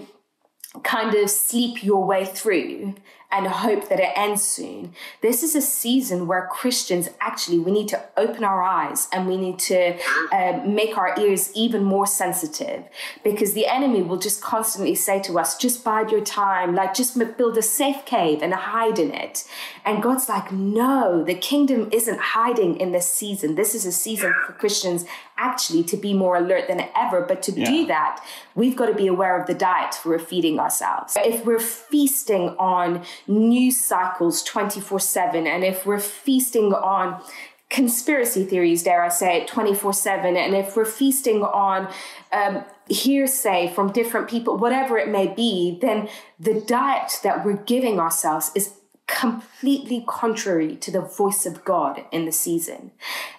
kind 0.82 1.14
of 1.14 1.30
sleep 1.30 1.82
your 1.82 2.04
way 2.04 2.24
through 2.24 2.94
and 3.30 3.46
hope 3.46 3.88
that 3.88 4.00
it 4.00 4.12
ends 4.14 4.42
soon. 4.42 4.92
This 5.20 5.42
is 5.42 5.54
a 5.54 5.60
season 5.60 6.26
where 6.26 6.48
Christians 6.50 7.08
actually 7.20 7.58
we 7.58 7.72
need 7.72 7.88
to 7.88 8.02
open 8.16 8.44
our 8.44 8.62
eyes 8.62 9.08
and 9.12 9.26
we 9.26 9.36
need 9.36 9.58
to 9.60 9.96
uh, 10.32 10.60
make 10.64 10.96
our 10.96 11.18
ears 11.18 11.50
even 11.54 11.82
more 11.82 12.06
sensitive 12.06 12.84
because 13.24 13.52
the 13.52 13.66
enemy 13.66 14.02
will 14.02 14.16
just 14.16 14.40
constantly 14.40 14.94
say 14.94 15.20
to 15.22 15.38
us, 15.38 15.56
"Just 15.56 15.84
bide 15.84 16.10
your 16.10 16.24
time, 16.24 16.74
like 16.74 16.94
just 16.94 17.18
build 17.36 17.58
a 17.58 17.62
safe 17.62 18.04
cave 18.04 18.42
and 18.42 18.54
hide 18.54 18.98
in 18.98 19.12
it." 19.12 19.44
And 19.84 20.02
God's 20.02 20.28
like, 20.28 20.52
"No, 20.52 21.24
the 21.24 21.34
kingdom 21.34 21.88
isn't 21.92 22.18
hiding 22.18 22.78
in 22.78 22.92
this 22.92 23.10
season. 23.10 23.54
This 23.54 23.74
is 23.74 23.84
a 23.84 23.92
season 23.92 24.34
for 24.46 24.52
Christians 24.52 25.04
actually 25.38 25.84
to 25.84 25.96
be 25.96 26.14
more 26.14 26.36
alert 26.36 26.68
than 26.68 26.88
ever. 26.96 27.20
But 27.22 27.42
to 27.44 27.52
yeah. 27.52 27.70
do 27.70 27.86
that, 27.86 28.24
we've 28.54 28.76
got 28.76 28.86
to 28.86 28.94
be 28.94 29.06
aware 29.06 29.40
of 29.40 29.46
the 29.46 29.54
diet 29.54 29.96
we're 30.04 30.18
feeding 30.18 30.58
ourselves. 30.58 31.16
If 31.18 31.44
we're 31.44 31.58
feasting 31.58 32.50
on 32.58 33.04
news 33.26 33.78
cycles 33.78 34.42
24 34.42 35.00
7, 35.00 35.46
and 35.46 35.64
if 35.64 35.86
we're 35.86 36.00
feasting 36.00 36.72
on 36.72 37.22
conspiracy 37.68 38.44
theories, 38.44 38.82
dare 38.82 39.02
I 39.02 39.08
say 39.08 39.38
it, 39.38 39.48
24 39.48 39.92
7, 39.92 40.36
and 40.36 40.54
if 40.54 40.76
we're 40.76 40.84
feasting 40.84 41.42
on 41.42 41.92
um, 42.32 42.64
hearsay 42.88 43.72
from 43.74 43.92
different 43.92 44.28
people, 44.28 44.56
whatever 44.56 44.96
it 44.98 45.08
may 45.08 45.26
be, 45.26 45.78
then 45.80 46.08
the 46.38 46.60
diet 46.60 47.12
that 47.22 47.44
we're 47.44 47.62
giving 47.64 47.98
ourselves 47.98 48.52
is 48.54 48.74
completely 49.06 50.04
contrary 50.06 50.74
to 50.76 50.90
the 50.90 51.00
voice 51.00 51.46
of 51.46 51.64
God 51.64 52.04
in 52.10 52.24
the 52.24 52.32
season. 52.32 52.90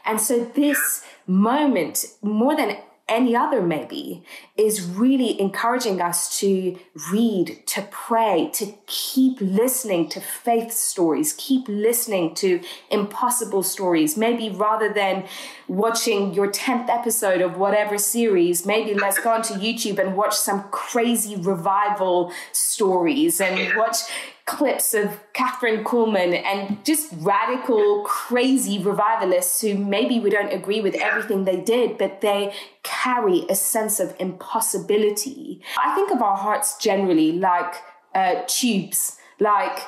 And 0.05 0.19
so 0.21 0.45
this 0.45 1.03
moment, 1.27 2.05
more 2.21 2.55
than 2.55 2.77
any 3.09 3.35
other 3.35 3.61
maybe, 3.61 4.21
is 4.57 4.81
really 4.81 5.39
encouraging 5.39 6.01
us 6.01 6.39
to 6.39 6.77
read, 7.11 7.65
to 7.65 7.81
pray, 7.89 8.49
to 8.53 8.73
keep 8.85 9.37
listening 9.39 10.09
to 10.09 10.19
faith 10.19 10.73
stories, 10.73 11.33
keep 11.37 11.65
listening 11.69 12.35
to 12.35 12.59
impossible 12.89 13.63
stories. 13.63 14.17
Maybe 14.17 14.49
rather 14.49 14.91
than 14.91 15.25
watching 15.69 16.33
your 16.33 16.51
10th 16.51 16.89
episode 16.89 17.39
of 17.39 17.57
whatever 17.57 17.97
series, 17.97 18.65
maybe 18.65 18.93
let's 18.93 19.19
go 19.19 19.31
onto 19.31 19.53
YouTube 19.53 19.99
and 19.99 20.17
watch 20.17 20.35
some 20.35 20.63
crazy 20.71 21.37
revival 21.37 22.33
stories 22.51 23.39
and 23.39 23.77
watch 23.77 23.99
clips 24.47 24.93
of 24.93 25.19
Kathryn 25.33 25.83
Kuhlman 25.83 26.33
and 26.43 26.83
just 26.83 27.13
radical, 27.17 28.03
crazy 28.05 28.79
revivalists 28.79 29.61
who 29.61 29.75
maybe 29.77 30.19
we 30.19 30.29
don't 30.29 30.51
agree 30.51 30.81
with 30.81 30.95
everything 30.95 31.43
they 31.43 31.59
did, 31.59 31.97
but 31.97 32.21
they 32.21 32.53
carry 32.81 33.45
a 33.49 33.55
sense 33.55 33.99
of 33.99 34.15
impossibility. 34.19 35.61
I 35.77 35.93
think 35.93 36.11
of 36.11 36.21
our 36.21 36.37
hearts 36.37 36.77
generally 36.77 37.33
like 37.33 37.75
uh, 38.15 38.41
tubes, 38.47 39.17
like 39.39 39.79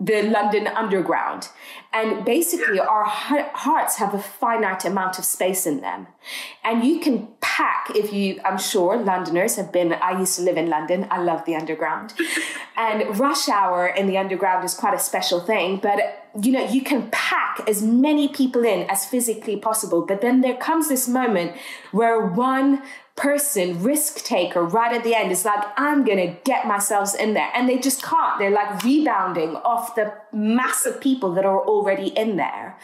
the 0.00 0.22
London 0.22 0.66
Underground. 0.66 1.48
And 1.92 2.24
basically, 2.24 2.80
our 2.80 3.04
hearts 3.04 3.96
have 3.96 4.14
a 4.14 4.18
finite 4.18 4.84
amount 4.84 5.18
of 5.18 5.24
space 5.24 5.66
in 5.66 5.82
them. 5.82 6.06
And 6.64 6.84
you 6.84 7.00
can 7.00 7.28
pack, 7.50 7.90
if 7.96 8.12
you, 8.12 8.40
I'm 8.44 8.58
sure 8.58 8.96
Londoners 8.96 9.56
have 9.56 9.72
been, 9.72 9.92
I 9.92 10.18
used 10.18 10.36
to 10.36 10.42
live 10.42 10.56
in 10.56 10.70
London, 10.70 11.08
I 11.10 11.20
love 11.20 11.44
the 11.46 11.56
Underground. 11.56 12.14
and 12.76 13.18
rush 13.18 13.48
hour 13.48 13.88
in 13.88 14.06
the 14.06 14.16
Underground 14.18 14.64
is 14.64 14.74
quite 14.74 14.94
a 14.94 15.00
special 15.00 15.40
thing, 15.40 15.78
but 15.78 15.98
you 16.40 16.52
know, 16.52 16.64
you 16.64 16.82
can 16.82 17.10
pack 17.10 17.60
as 17.66 17.82
many 17.82 18.28
people 18.28 18.64
in 18.64 18.88
as 18.88 19.04
physically 19.04 19.56
possible. 19.56 20.06
But 20.06 20.20
then 20.20 20.42
there 20.42 20.56
comes 20.56 20.88
this 20.88 21.08
moment 21.08 21.56
where 21.90 22.24
one 22.24 22.82
person, 23.16 23.82
risk 23.82 24.24
taker, 24.24 24.62
right 24.62 24.94
at 24.96 25.02
the 25.02 25.16
end 25.16 25.32
is 25.32 25.44
like, 25.44 25.64
I'm 25.76 26.04
gonna 26.04 26.36
get 26.44 26.68
myself 26.68 27.16
in 27.18 27.34
there. 27.34 27.50
And 27.52 27.68
they 27.68 27.78
just 27.78 28.00
can't. 28.00 28.38
They're 28.38 28.52
like 28.52 28.84
rebounding 28.84 29.56
off 29.56 29.96
the 29.96 30.14
mass 30.32 30.86
of 30.86 31.00
people 31.00 31.34
that 31.34 31.44
are 31.44 31.60
already 31.60 32.08
in 32.16 32.36
there. 32.36 32.78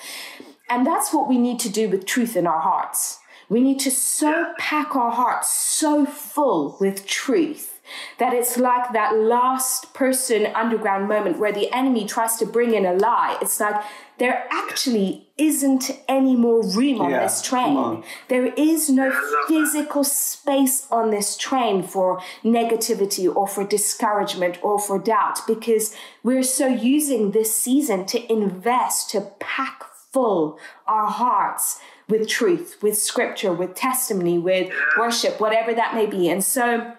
And 0.68 0.84
that's 0.84 1.14
what 1.14 1.28
we 1.28 1.38
need 1.38 1.60
to 1.60 1.68
do 1.68 1.88
with 1.88 2.04
truth 2.04 2.36
in 2.36 2.48
our 2.48 2.60
hearts. 2.60 3.20
We 3.48 3.60
need 3.60 3.78
to 3.80 3.90
so 3.90 4.52
pack 4.58 4.96
our 4.96 5.12
hearts 5.12 5.54
so 5.54 6.04
full 6.04 6.76
with 6.80 7.06
truth 7.06 7.76
that 8.18 8.32
it's 8.32 8.56
like 8.56 8.92
that 8.92 9.16
last 9.16 9.94
person 9.94 10.46
underground 10.54 11.08
moment 11.08 11.38
where 11.38 11.52
the 11.52 11.72
enemy 11.72 12.06
tries 12.06 12.36
to 12.36 12.46
bring 12.46 12.74
in 12.74 12.84
a 12.84 12.92
lie. 12.92 13.38
It's 13.40 13.60
like 13.60 13.82
there 14.18 14.46
actually 14.50 15.28
isn't 15.36 15.90
any 16.08 16.34
more 16.34 16.66
room 16.66 17.00
on 17.00 17.10
yeah, 17.10 17.22
this 17.22 17.42
train. 17.42 17.76
On. 17.76 18.04
There 18.28 18.46
is 18.54 18.88
no 18.88 19.12
physical 19.46 20.02
space 20.04 20.86
on 20.90 21.10
this 21.10 21.36
train 21.36 21.82
for 21.82 22.20
negativity 22.42 23.34
or 23.34 23.46
for 23.46 23.64
discouragement 23.64 24.58
or 24.62 24.78
for 24.78 24.98
doubt 24.98 25.46
because 25.46 25.94
we're 26.22 26.42
so 26.42 26.66
using 26.66 27.32
this 27.32 27.54
season 27.54 28.06
to 28.06 28.32
invest, 28.32 29.10
to 29.10 29.20
pack 29.38 29.84
full 30.12 30.58
our 30.86 31.08
hearts 31.08 31.78
with 32.08 32.28
truth, 32.28 32.76
with 32.82 32.96
scripture, 32.96 33.52
with 33.52 33.74
testimony, 33.74 34.38
with 34.38 34.72
worship, 34.98 35.40
whatever 35.40 35.74
that 35.74 35.94
may 35.94 36.06
be. 36.06 36.28
And 36.28 36.44
so, 36.44 36.92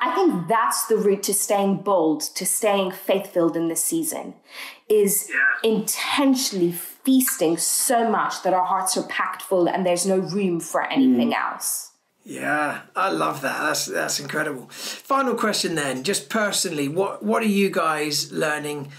I 0.00 0.14
think 0.14 0.48
that's 0.48 0.86
the 0.86 0.96
route 0.96 1.22
to 1.24 1.34
staying 1.34 1.78
bold, 1.78 2.20
to 2.20 2.46
staying 2.46 2.92
faith 2.92 3.28
filled 3.28 3.56
in 3.56 3.68
this 3.68 3.84
season, 3.84 4.34
is 4.88 5.30
intentionally 5.62 6.72
feasting 6.72 7.56
so 7.56 8.10
much 8.10 8.42
that 8.42 8.54
our 8.54 8.64
hearts 8.64 8.96
are 8.96 9.06
packed 9.06 9.42
full 9.42 9.68
and 9.68 9.86
there's 9.86 10.06
no 10.06 10.18
room 10.18 10.60
for 10.60 10.82
anything 10.82 11.30
mm. 11.30 11.52
else. 11.52 11.92
Yeah, 12.24 12.80
I 12.96 13.10
love 13.10 13.40
that. 13.42 13.60
That's 13.60 13.86
that's 13.86 14.18
incredible. 14.18 14.66
Final 14.70 15.36
question 15.36 15.76
then, 15.76 16.02
just 16.02 16.28
personally, 16.28 16.88
what 16.88 17.22
what 17.22 17.40
are 17.42 17.46
you 17.46 17.70
guys 17.70 18.32
learning? 18.32 18.90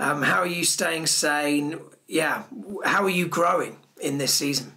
Um, 0.00 0.22
how 0.22 0.40
are 0.40 0.46
you 0.46 0.64
staying 0.64 1.06
sane? 1.06 1.78
Yeah, 2.08 2.42
how 2.84 3.04
are 3.04 3.10
you 3.10 3.28
growing 3.28 3.76
in 4.04 4.18
this 4.18 4.34
season? 4.34 4.72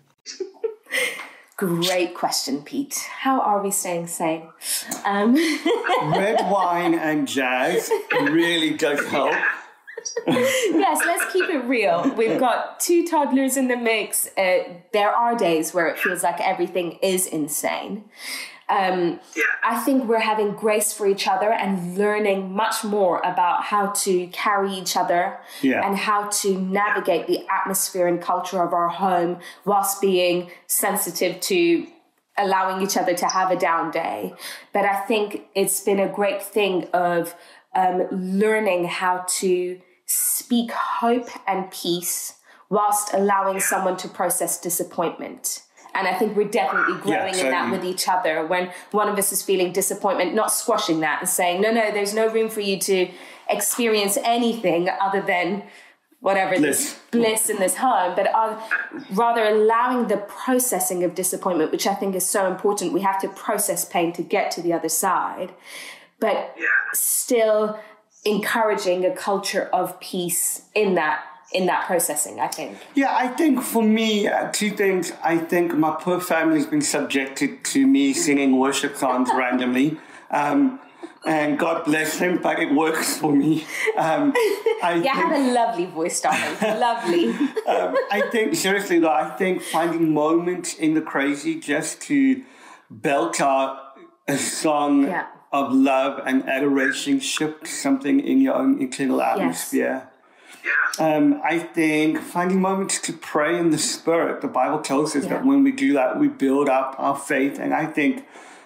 Great 1.57 2.13
question, 2.13 2.61
Pete. 2.61 3.07
How 3.21 3.41
are 3.41 3.63
we 3.63 3.71
staying 3.71 4.07
sane? 4.07 4.47
Um. 5.05 5.33
Red 6.03 6.51
wine 6.51 6.93
and 6.93 7.27
jazz 7.27 7.89
really 8.11 8.77
does 8.77 9.03
help. 9.07 9.33
yes, 10.27 11.01
let's 11.05 11.33
keep 11.33 11.49
it 11.49 11.65
real. 11.65 12.13
We've 12.15 12.39
got 12.39 12.79
two 12.79 13.07
toddlers 13.07 13.57
in 13.57 13.67
the 13.67 13.75
mix. 13.75 14.27
Uh, 14.37 14.75
there 14.93 15.09
are 15.09 15.35
days 15.35 15.73
where 15.73 15.87
it 15.87 15.97
feels 15.97 16.21
like 16.21 16.39
everything 16.39 16.99
is 17.01 17.25
insane. 17.25 18.05
Um, 18.69 19.21
yeah. 19.35 19.43
I 19.63 19.79
think 19.79 20.09
we're 20.09 20.19
having 20.19 20.51
grace 20.51 20.91
for 20.91 21.07
each 21.07 21.25
other 21.25 21.51
and 21.51 21.97
learning 21.97 22.53
much 22.53 22.83
more 22.83 23.19
about 23.19 23.63
how 23.63 23.87
to 23.87 24.27
carry 24.27 24.73
each 24.73 24.97
other 24.97 25.39
yeah. 25.61 25.87
and 25.87 25.97
how 25.97 26.27
to 26.41 26.59
navigate 26.59 27.27
the 27.27 27.45
atmosphere 27.49 28.07
and 28.07 28.21
culture 28.21 28.61
of 28.61 28.73
our 28.73 28.89
home 28.89 29.39
whilst 29.63 30.01
being 30.01 30.51
sensitive 30.67 31.39
to 31.41 31.87
allowing 32.37 32.83
each 32.83 32.97
other 32.97 33.13
to 33.15 33.25
have 33.25 33.51
a 33.51 33.55
down 33.55 33.89
day. 33.89 34.33
But 34.73 34.85
I 34.85 34.99
think 35.01 35.43
it's 35.55 35.79
been 35.79 35.99
a 35.99 36.09
great 36.09 36.43
thing 36.43 36.87
of 36.93 37.35
um, 37.73 38.07
learning 38.11 38.85
how 38.85 39.25
to 39.39 39.79
speak 40.05 40.71
hope 40.71 41.29
and 41.47 41.71
peace 41.71 42.33
whilst 42.69 43.13
allowing 43.13 43.59
someone 43.59 43.97
to 43.97 44.07
process 44.07 44.59
disappointment. 44.59 45.63
And 45.97 46.07
I 46.07 46.13
think 46.13 46.35
we're 46.35 46.47
definitely 46.47 46.95
growing 47.01 47.33
yeah, 47.33 47.45
in 47.45 47.51
that 47.51 47.71
with 47.71 47.83
each 47.83 48.07
other. 48.07 48.45
When 48.45 48.71
one 48.91 49.09
of 49.09 49.17
us 49.17 49.31
is 49.31 49.41
feeling 49.41 49.71
disappointment, 49.71 50.33
not 50.33 50.51
squashing 50.51 50.99
that 51.01 51.21
and 51.21 51.29
saying, 51.29 51.61
no, 51.61 51.71
no, 51.71 51.91
there's 51.91 52.13
no 52.13 52.27
room 52.27 52.49
for 52.49 52.61
you 52.61 52.79
to 52.79 53.09
experience 53.49 54.17
anything 54.23 54.89
other 55.01 55.21
than 55.21 55.63
whatever 56.19 56.57
bliss. 56.57 56.93
this 56.93 56.99
bliss 57.11 57.49
in 57.49 57.57
this 57.57 57.77
home, 57.77 58.15
but 58.15 58.33
are 58.33 58.61
rather 59.11 59.43
allowing 59.45 60.07
the 60.07 60.17
processing 60.17 61.03
of 61.03 61.15
disappointment, 61.15 61.71
which 61.71 61.87
I 61.87 61.93
think 61.93 62.15
is 62.15 62.27
so 62.27 62.51
important. 62.51 62.93
We 62.93 63.01
have 63.01 63.21
to 63.21 63.29
process 63.29 63.85
pain 63.85 64.13
to 64.13 64.23
get 64.23 64.51
to 64.51 64.61
the 64.61 64.73
other 64.73 64.89
side, 64.89 65.53
but 66.19 66.55
yeah. 66.57 66.67
still 66.93 67.79
encouraging 68.25 69.05
a 69.05 69.15
culture 69.15 69.69
of 69.71 69.99
peace 69.99 70.63
in 70.73 70.95
that 70.95 71.23
in 71.53 71.65
that 71.67 71.85
processing, 71.85 72.39
I 72.39 72.47
think. 72.47 72.77
Yeah, 72.93 73.15
I 73.15 73.29
think 73.29 73.61
for 73.61 73.81
me, 73.81 74.27
uh, 74.27 74.51
two 74.51 74.71
things. 74.71 75.13
I 75.23 75.37
think 75.37 75.73
my 75.75 75.95
poor 75.99 76.19
family's 76.19 76.65
been 76.65 76.81
subjected 76.81 77.63
to 77.65 77.87
me 77.87 78.13
singing 78.13 78.57
worship 78.57 78.97
songs 78.97 79.29
randomly. 79.33 79.97
Um, 80.29 80.79
and 81.25 81.57
God 81.57 81.85
bless 81.85 82.17
him, 82.17 82.41
but 82.41 82.59
it 82.59 82.73
works 82.73 83.17
for 83.17 83.33
me. 83.33 83.65
Um, 83.97 84.33
I 84.83 85.01
you 85.03 85.09
have 85.09 85.31
a 85.31 85.53
lovely 85.53 85.85
voice, 85.85 86.21
darling. 86.21 86.79
lovely. 86.79 87.29
um, 87.67 87.95
I 88.11 88.23
think, 88.31 88.55
seriously 88.55 88.99
though, 88.99 89.11
I 89.11 89.29
think 89.37 89.61
finding 89.61 90.13
moments 90.13 90.73
in 90.75 90.93
the 90.93 91.01
crazy 91.01 91.59
just 91.59 92.01
to 92.03 92.43
belt 92.89 93.41
out 93.41 93.97
a 94.27 94.37
song 94.37 95.03
yeah. 95.03 95.27
of 95.51 95.73
love 95.73 96.21
and 96.25 96.47
adoration 96.47 97.19
shifts 97.19 97.71
something 97.71 98.19
in 98.19 98.41
your 98.41 98.55
own 98.55 98.79
internal 98.81 99.21
atmosphere. 99.21 100.03
Yes 100.05 100.13
um, 100.99 101.41
I 101.43 101.59
think 101.59 102.19
finding 102.19 102.59
moments 102.59 102.99
to 103.01 103.13
pray 103.13 103.57
in 103.59 103.69
the 103.69 103.77
Spirit. 103.77 104.41
The 104.41 104.47
Bible 104.47 104.79
tells 104.79 105.15
us 105.15 105.23
yeah. 105.23 105.29
that 105.29 105.45
when 105.45 105.63
we 105.63 105.71
do 105.71 105.93
that, 105.93 106.19
we 106.19 106.27
build 106.27 106.69
up 106.69 106.95
our 106.97 107.15
faith. 107.15 107.59
And 107.59 107.73
I 107.73 107.85
think 107.85 108.25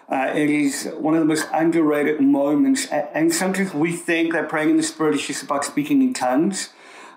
uh, 0.10 0.32
it 0.34 0.50
is 0.50 0.90
one 0.98 1.14
of 1.14 1.20
the 1.20 1.26
most 1.26 1.48
underrated 1.54 2.22
moments. 2.22 2.88
And 2.88 3.34
sometimes 3.34 3.74
we 3.74 3.92
think 3.92 4.34
that 4.34 4.50
praying 4.50 4.70
in 4.70 4.78
the 4.78 4.84
Spirit 4.84 5.16
is 5.16 5.28
just 5.28 5.44
about 5.44 5.66
speaking 5.66 6.02
in 6.02 6.14
tongues. 6.14 6.70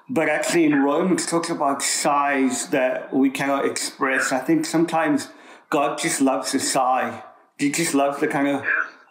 But 0.09 0.29
actually, 0.29 0.65
in 0.65 0.83
Romans, 0.83 1.25
it 1.25 1.29
talks 1.29 1.49
about 1.49 1.83
sighs 1.83 2.69
that 2.69 3.13
we 3.15 3.31
cannot 3.31 3.65
express. 3.65 4.33
I 4.33 4.39
think 4.39 4.67
sometimes 4.67 5.29
God 5.71 5.99
just 5.99 6.21
loves 6.21 6.53
the 6.53 6.61
sigh. 6.61 7.23
He 7.59 7.71
just 7.71 7.95
loves 7.95 8.21
the 8.21 8.27
kind 8.27 8.49
of, 8.49 8.65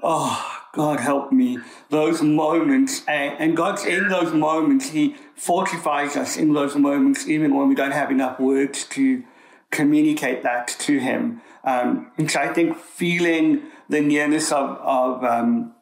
oh, 0.03 0.62
God 0.73 0.99
help 0.99 1.31
me, 1.31 1.59
those 1.89 2.21
moments. 2.23 3.03
And, 3.07 3.39
and 3.39 3.55
God's 3.55 3.85
in 3.85 4.09
those 4.09 4.33
moments. 4.33 4.89
He 4.89 5.15
fortifies 5.35 6.17
us 6.17 6.35
in 6.35 6.53
those 6.53 6.75
moments, 6.75 7.27
even 7.27 7.55
when 7.55 7.69
we 7.69 7.75
don't 7.75 7.91
have 7.91 8.09
enough 8.09 8.39
words 8.39 8.83
to 8.85 9.23
communicate 9.69 10.41
that 10.43 10.67
to 10.67 10.99
Him. 10.99 11.41
Um, 11.63 12.11
and 12.17 12.29
so 12.29 12.39
I 12.39 12.51
think 12.51 12.75
feeling 12.77 13.61
the 13.87 14.01
nearness 14.01 14.51
of, 14.51 14.77
of 14.79 15.23
um, 15.23 15.75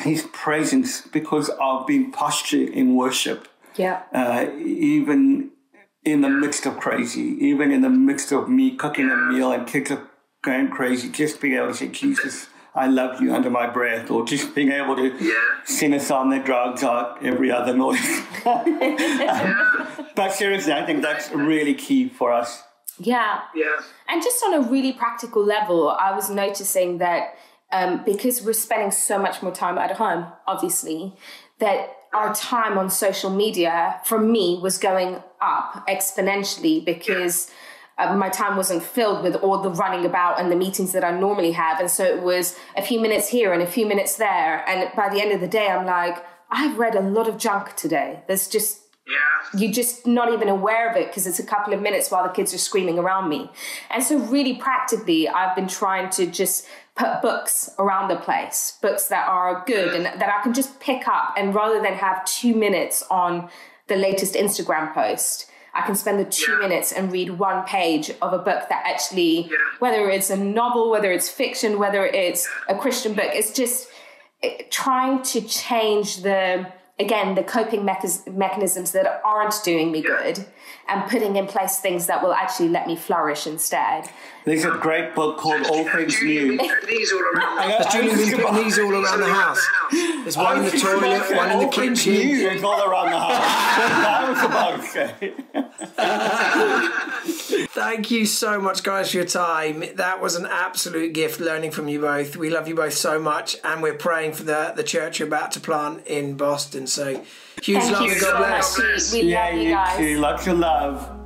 His 0.00 0.26
presence 0.32 1.00
because 1.00 1.48
of 1.60 1.86
being 1.86 2.10
postured 2.10 2.70
in 2.70 2.96
worship. 2.96 3.46
Yeah. 3.76 4.02
Uh, 4.12 4.50
even 4.58 5.52
in 6.04 6.22
the 6.22 6.28
midst 6.28 6.66
of 6.66 6.78
crazy, 6.78 7.36
even 7.40 7.70
in 7.70 7.82
the 7.82 7.88
midst 7.88 8.32
of 8.32 8.48
me 8.48 8.74
cooking 8.74 9.10
a 9.10 9.16
meal 9.16 9.52
and 9.52 9.66
kids 9.66 9.92
are 9.92 10.08
going 10.42 10.70
crazy, 10.70 11.08
just 11.08 11.40
being 11.40 11.54
able 11.54 11.68
to 11.68 11.74
say, 11.74 11.88
Jesus, 11.88 12.48
I 12.74 12.88
love 12.88 13.20
you 13.20 13.32
under 13.32 13.50
my 13.50 13.68
breath, 13.68 14.10
or 14.10 14.26
just 14.26 14.54
being 14.54 14.72
able 14.72 14.96
to 14.96 15.16
yeah. 15.20 15.34
sing 15.64 15.94
a 15.94 16.00
song 16.00 16.30
that 16.30 16.44
drugs 16.44 16.82
out 16.82 17.24
every 17.24 17.50
other 17.52 17.76
noise. 17.76 18.00
yeah. 18.44 20.04
But 20.16 20.32
seriously, 20.32 20.72
I 20.72 20.84
think 20.84 21.02
that's 21.02 21.30
really 21.30 21.74
key 21.74 22.08
for 22.08 22.32
us. 22.32 22.62
Yeah. 22.98 23.42
Yeah. 23.54 23.80
And 24.08 24.22
just 24.22 24.42
on 24.44 24.54
a 24.54 24.60
really 24.60 24.92
practical 24.92 25.44
level, 25.44 25.88
I 25.88 26.14
was 26.14 26.30
noticing 26.30 26.98
that 26.98 27.36
um, 27.72 28.02
because 28.04 28.42
we're 28.42 28.52
spending 28.52 28.90
so 28.90 29.18
much 29.18 29.42
more 29.42 29.52
time 29.52 29.78
at 29.78 29.92
home, 29.92 30.26
obviously, 30.46 31.14
that 31.60 31.96
our 32.12 32.34
time 32.34 32.76
on 32.78 32.90
social 32.90 33.30
media 33.30 34.00
for 34.04 34.18
me 34.18 34.58
was 34.60 34.78
going 34.78 35.22
up 35.40 35.86
exponentially 35.88 36.84
because. 36.84 37.48
Yeah 37.48 37.54
uh, 37.98 38.14
my 38.16 38.28
time 38.28 38.56
wasn't 38.56 38.82
filled 38.82 39.22
with 39.22 39.36
all 39.36 39.62
the 39.62 39.70
running 39.70 40.04
about 40.04 40.40
and 40.40 40.50
the 40.50 40.56
meetings 40.56 40.92
that 40.92 41.04
I 41.04 41.18
normally 41.18 41.52
have. 41.52 41.80
And 41.80 41.90
so 41.90 42.04
it 42.04 42.22
was 42.22 42.58
a 42.76 42.82
few 42.82 43.00
minutes 43.00 43.28
here 43.28 43.52
and 43.52 43.62
a 43.62 43.66
few 43.66 43.86
minutes 43.86 44.16
there. 44.16 44.68
And 44.68 44.90
by 44.96 45.08
the 45.08 45.20
end 45.20 45.32
of 45.32 45.40
the 45.40 45.48
day, 45.48 45.68
I'm 45.68 45.86
like, 45.86 46.24
I've 46.50 46.78
read 46.78 46.94
a 46.94 47.00
lot 47.00 47.28
of 47.28 47.38
junk 47.38 47.76
today. 47.76 48.22
There's 48.26 48.48
just, 48.48 48.82
yeah. 49.06 49.60
you're 49.60 49.72
just 49.72 50.06
not 50.06 50.32
even 50.32 50.48
aware 50.48 50.90
of 50.90 50.96
it 50.96 51.08
because 51.08 51.26
it's 51.26 51.38
a 51.38 51.46
couple 51.46 51.72
of 51.72 51.80
minutes 51.80 52.10
while 52.10 52.24
the 52.24 52.30
kids 52.30 52.52
are 52.52 52.58
screaming 52.58 52.98
around 52.98 53.28
me. 53.28 53.50
And 53.90 54.02
so, 54.02 54.18
really 54.18 54.54
practically, 54.56 55.28
I've 55.28 55.54
been 55.56 55.68
trying 55.68 56.10
to 56.10 56.26
just 56.26 56.66
put 56.96 57.22
books 57.22 57.70
around 57.78 58.08
the 58.08 58.16
place, 58.16 58.78
books 58.80 59.08
that 59.08 59.26
are 59.28 59.64
good 59.66 59.94
and 59.94 60.04
that 60.04 60.28
I 60.28 60.42
can 60.42 60.54
just 60.54 60.78
pick 60.80 61.08
up. 61.08 61.34
And 61.36 61.54
rather 61.54 61.80
than 61.80 61.94
have 61.94 62.24
two 62.24 62.54
minutes 62.54 63.02
on 63.10 63.48
the 63.88 63.96
latest 63.96 64.34
Instagram 64.34 64.94
post, 64.94 65.50
I 65.74 65.82
can 65.82 65.96
spend 65.96 66.18
the 66.20 66.24
two 66.24 66.52
yeah. 66.52 66.58
minutes 66.58 66.92
and 66.92 67.10
read 67.10 67.30
one 67.38 67.64
page 67.64 68.10
of 68.22 68.32
a 68.32 68.38
book 68.38 68.68
that 68.68 68.82
actually, 68.84 69.42
yeah. 69.42 69.56
whether 69.80 70.08
it's 70.08 70.30
a 70.30 70.36
novel, 70.36 70.90
whether 70.90 71.10
it's 71.10 71.28
fiction, 71.28 71.78
whether 71.78 72.06
it's 72.06 72.48
a 72.68 72.76
Christian 72.76 73.14
book, 73.14 73.28
it's 73.28 73.52
just 73.52 73.88
it, 74.42 74.70
trying 74.70 75.22
to 75.22 75.40
change 75.40 76.22
the 76.22 76.66
again 76.98 77.34
the 77.34 77.42
coping 77.42 77.84
mechanisms 77.84 78.92
that 78.92 79.20
aren't 79.24 79.54
doing 79.64 79.90
me 79.90 80.00
good 80.00 80.46
and 80.88 81.10
putting 81.10 81.34
in 81.36 81.46
place 81.46 81.78
things 81.78 82.06
that 82.06 82.22
will 82.22 82.32
actually 82.32 82.68
let 82.68 82.86
me 82.86 82.94
flourish 82.94 83.46
instead. 83.46 84.08
There's 84.44 84.64
a 84.64 84.70
great 84.72 85.14
book 85.14 85.38
called 85.38 85.66
all 85.66 85.84
things 85.88 86.22
new. 86.22 86.58
these 86.86 87.12
all 87.12 87.20
around 87.20 87.58
has 87.58 87.92
Julian 87.92 88.16
been 88.16 88.40
putting 88.40 88.64
these 88.64 88.78
all 88.78 88.92
around 88.92 89.20
the 89.20 89.32
house. 89.32 89.66
There's 89.90 90.36
one 90.36 90.58
in 90.58 90.64
the 90.64 90.70
toilet 90.70 91.36
one 91.36 91.50
in 91.50 91.58
the 91.60 91.68
kitchen. 91.68 92.14
It's 92.14 92.62
all 92.62 92.88
around 92.88 93.10
the 93.10 93.18
house. 93.18 93.38
That 94.04 94.28
was 94.28 94.44
about 94.44 94.80
to 94.80 94.86
say 94.86 95.34
thank 97.74 98.10
you 98.10 98.24
so 98.24 98.60
much 98.60 98.82
guys 98.82 99.10
for 99.10 99.16
your 99.16 99.26
time. 99.26 99.84
That 99.96 100.20
was 100.20 100.36
an 100.36 100.46
absolute 100.46 101.12
gift 101.12 101.40
learning 101.40 101.72
from 101.72 101.88
you 101.88 102.00
both. 102.00 102.36
We 102.36 102.48
love 102.48 102.68
you 102.68 102.74
both 102.74 102.94
so 102.94 103.18
much 103.18 103.56
and 103.64 103.82
we're 103.82 103.94
praying 103.94 104.34
for 104.34 104.44
the, 104.44 104.72
the 104.76 104.84
church 104.84 105.18
you're 105.18 105.28
about 105.28 105.52
to 105.52 105.60
plant 105.60 106.06
in 106.06 106.36
Boston 106.36 106.83
so 106.86 107.24
huge 107.62 107.82
Thank 107.82 107.92
love 107.92 108.10
and 108.10 108.20
God 108.20 108.30
so 108.30 108.36
bless. 108.38 109.12
Much. 109.12 109.22
We 109.22 109.30
yeah, 109.30 109.48
love 109.48 109.62
you 109.62 109.70
guys. 109.70 110.00
You, 110.00 110.18
lots 110.18 110.46
of 110.46 110.58
love. 110.58 111.23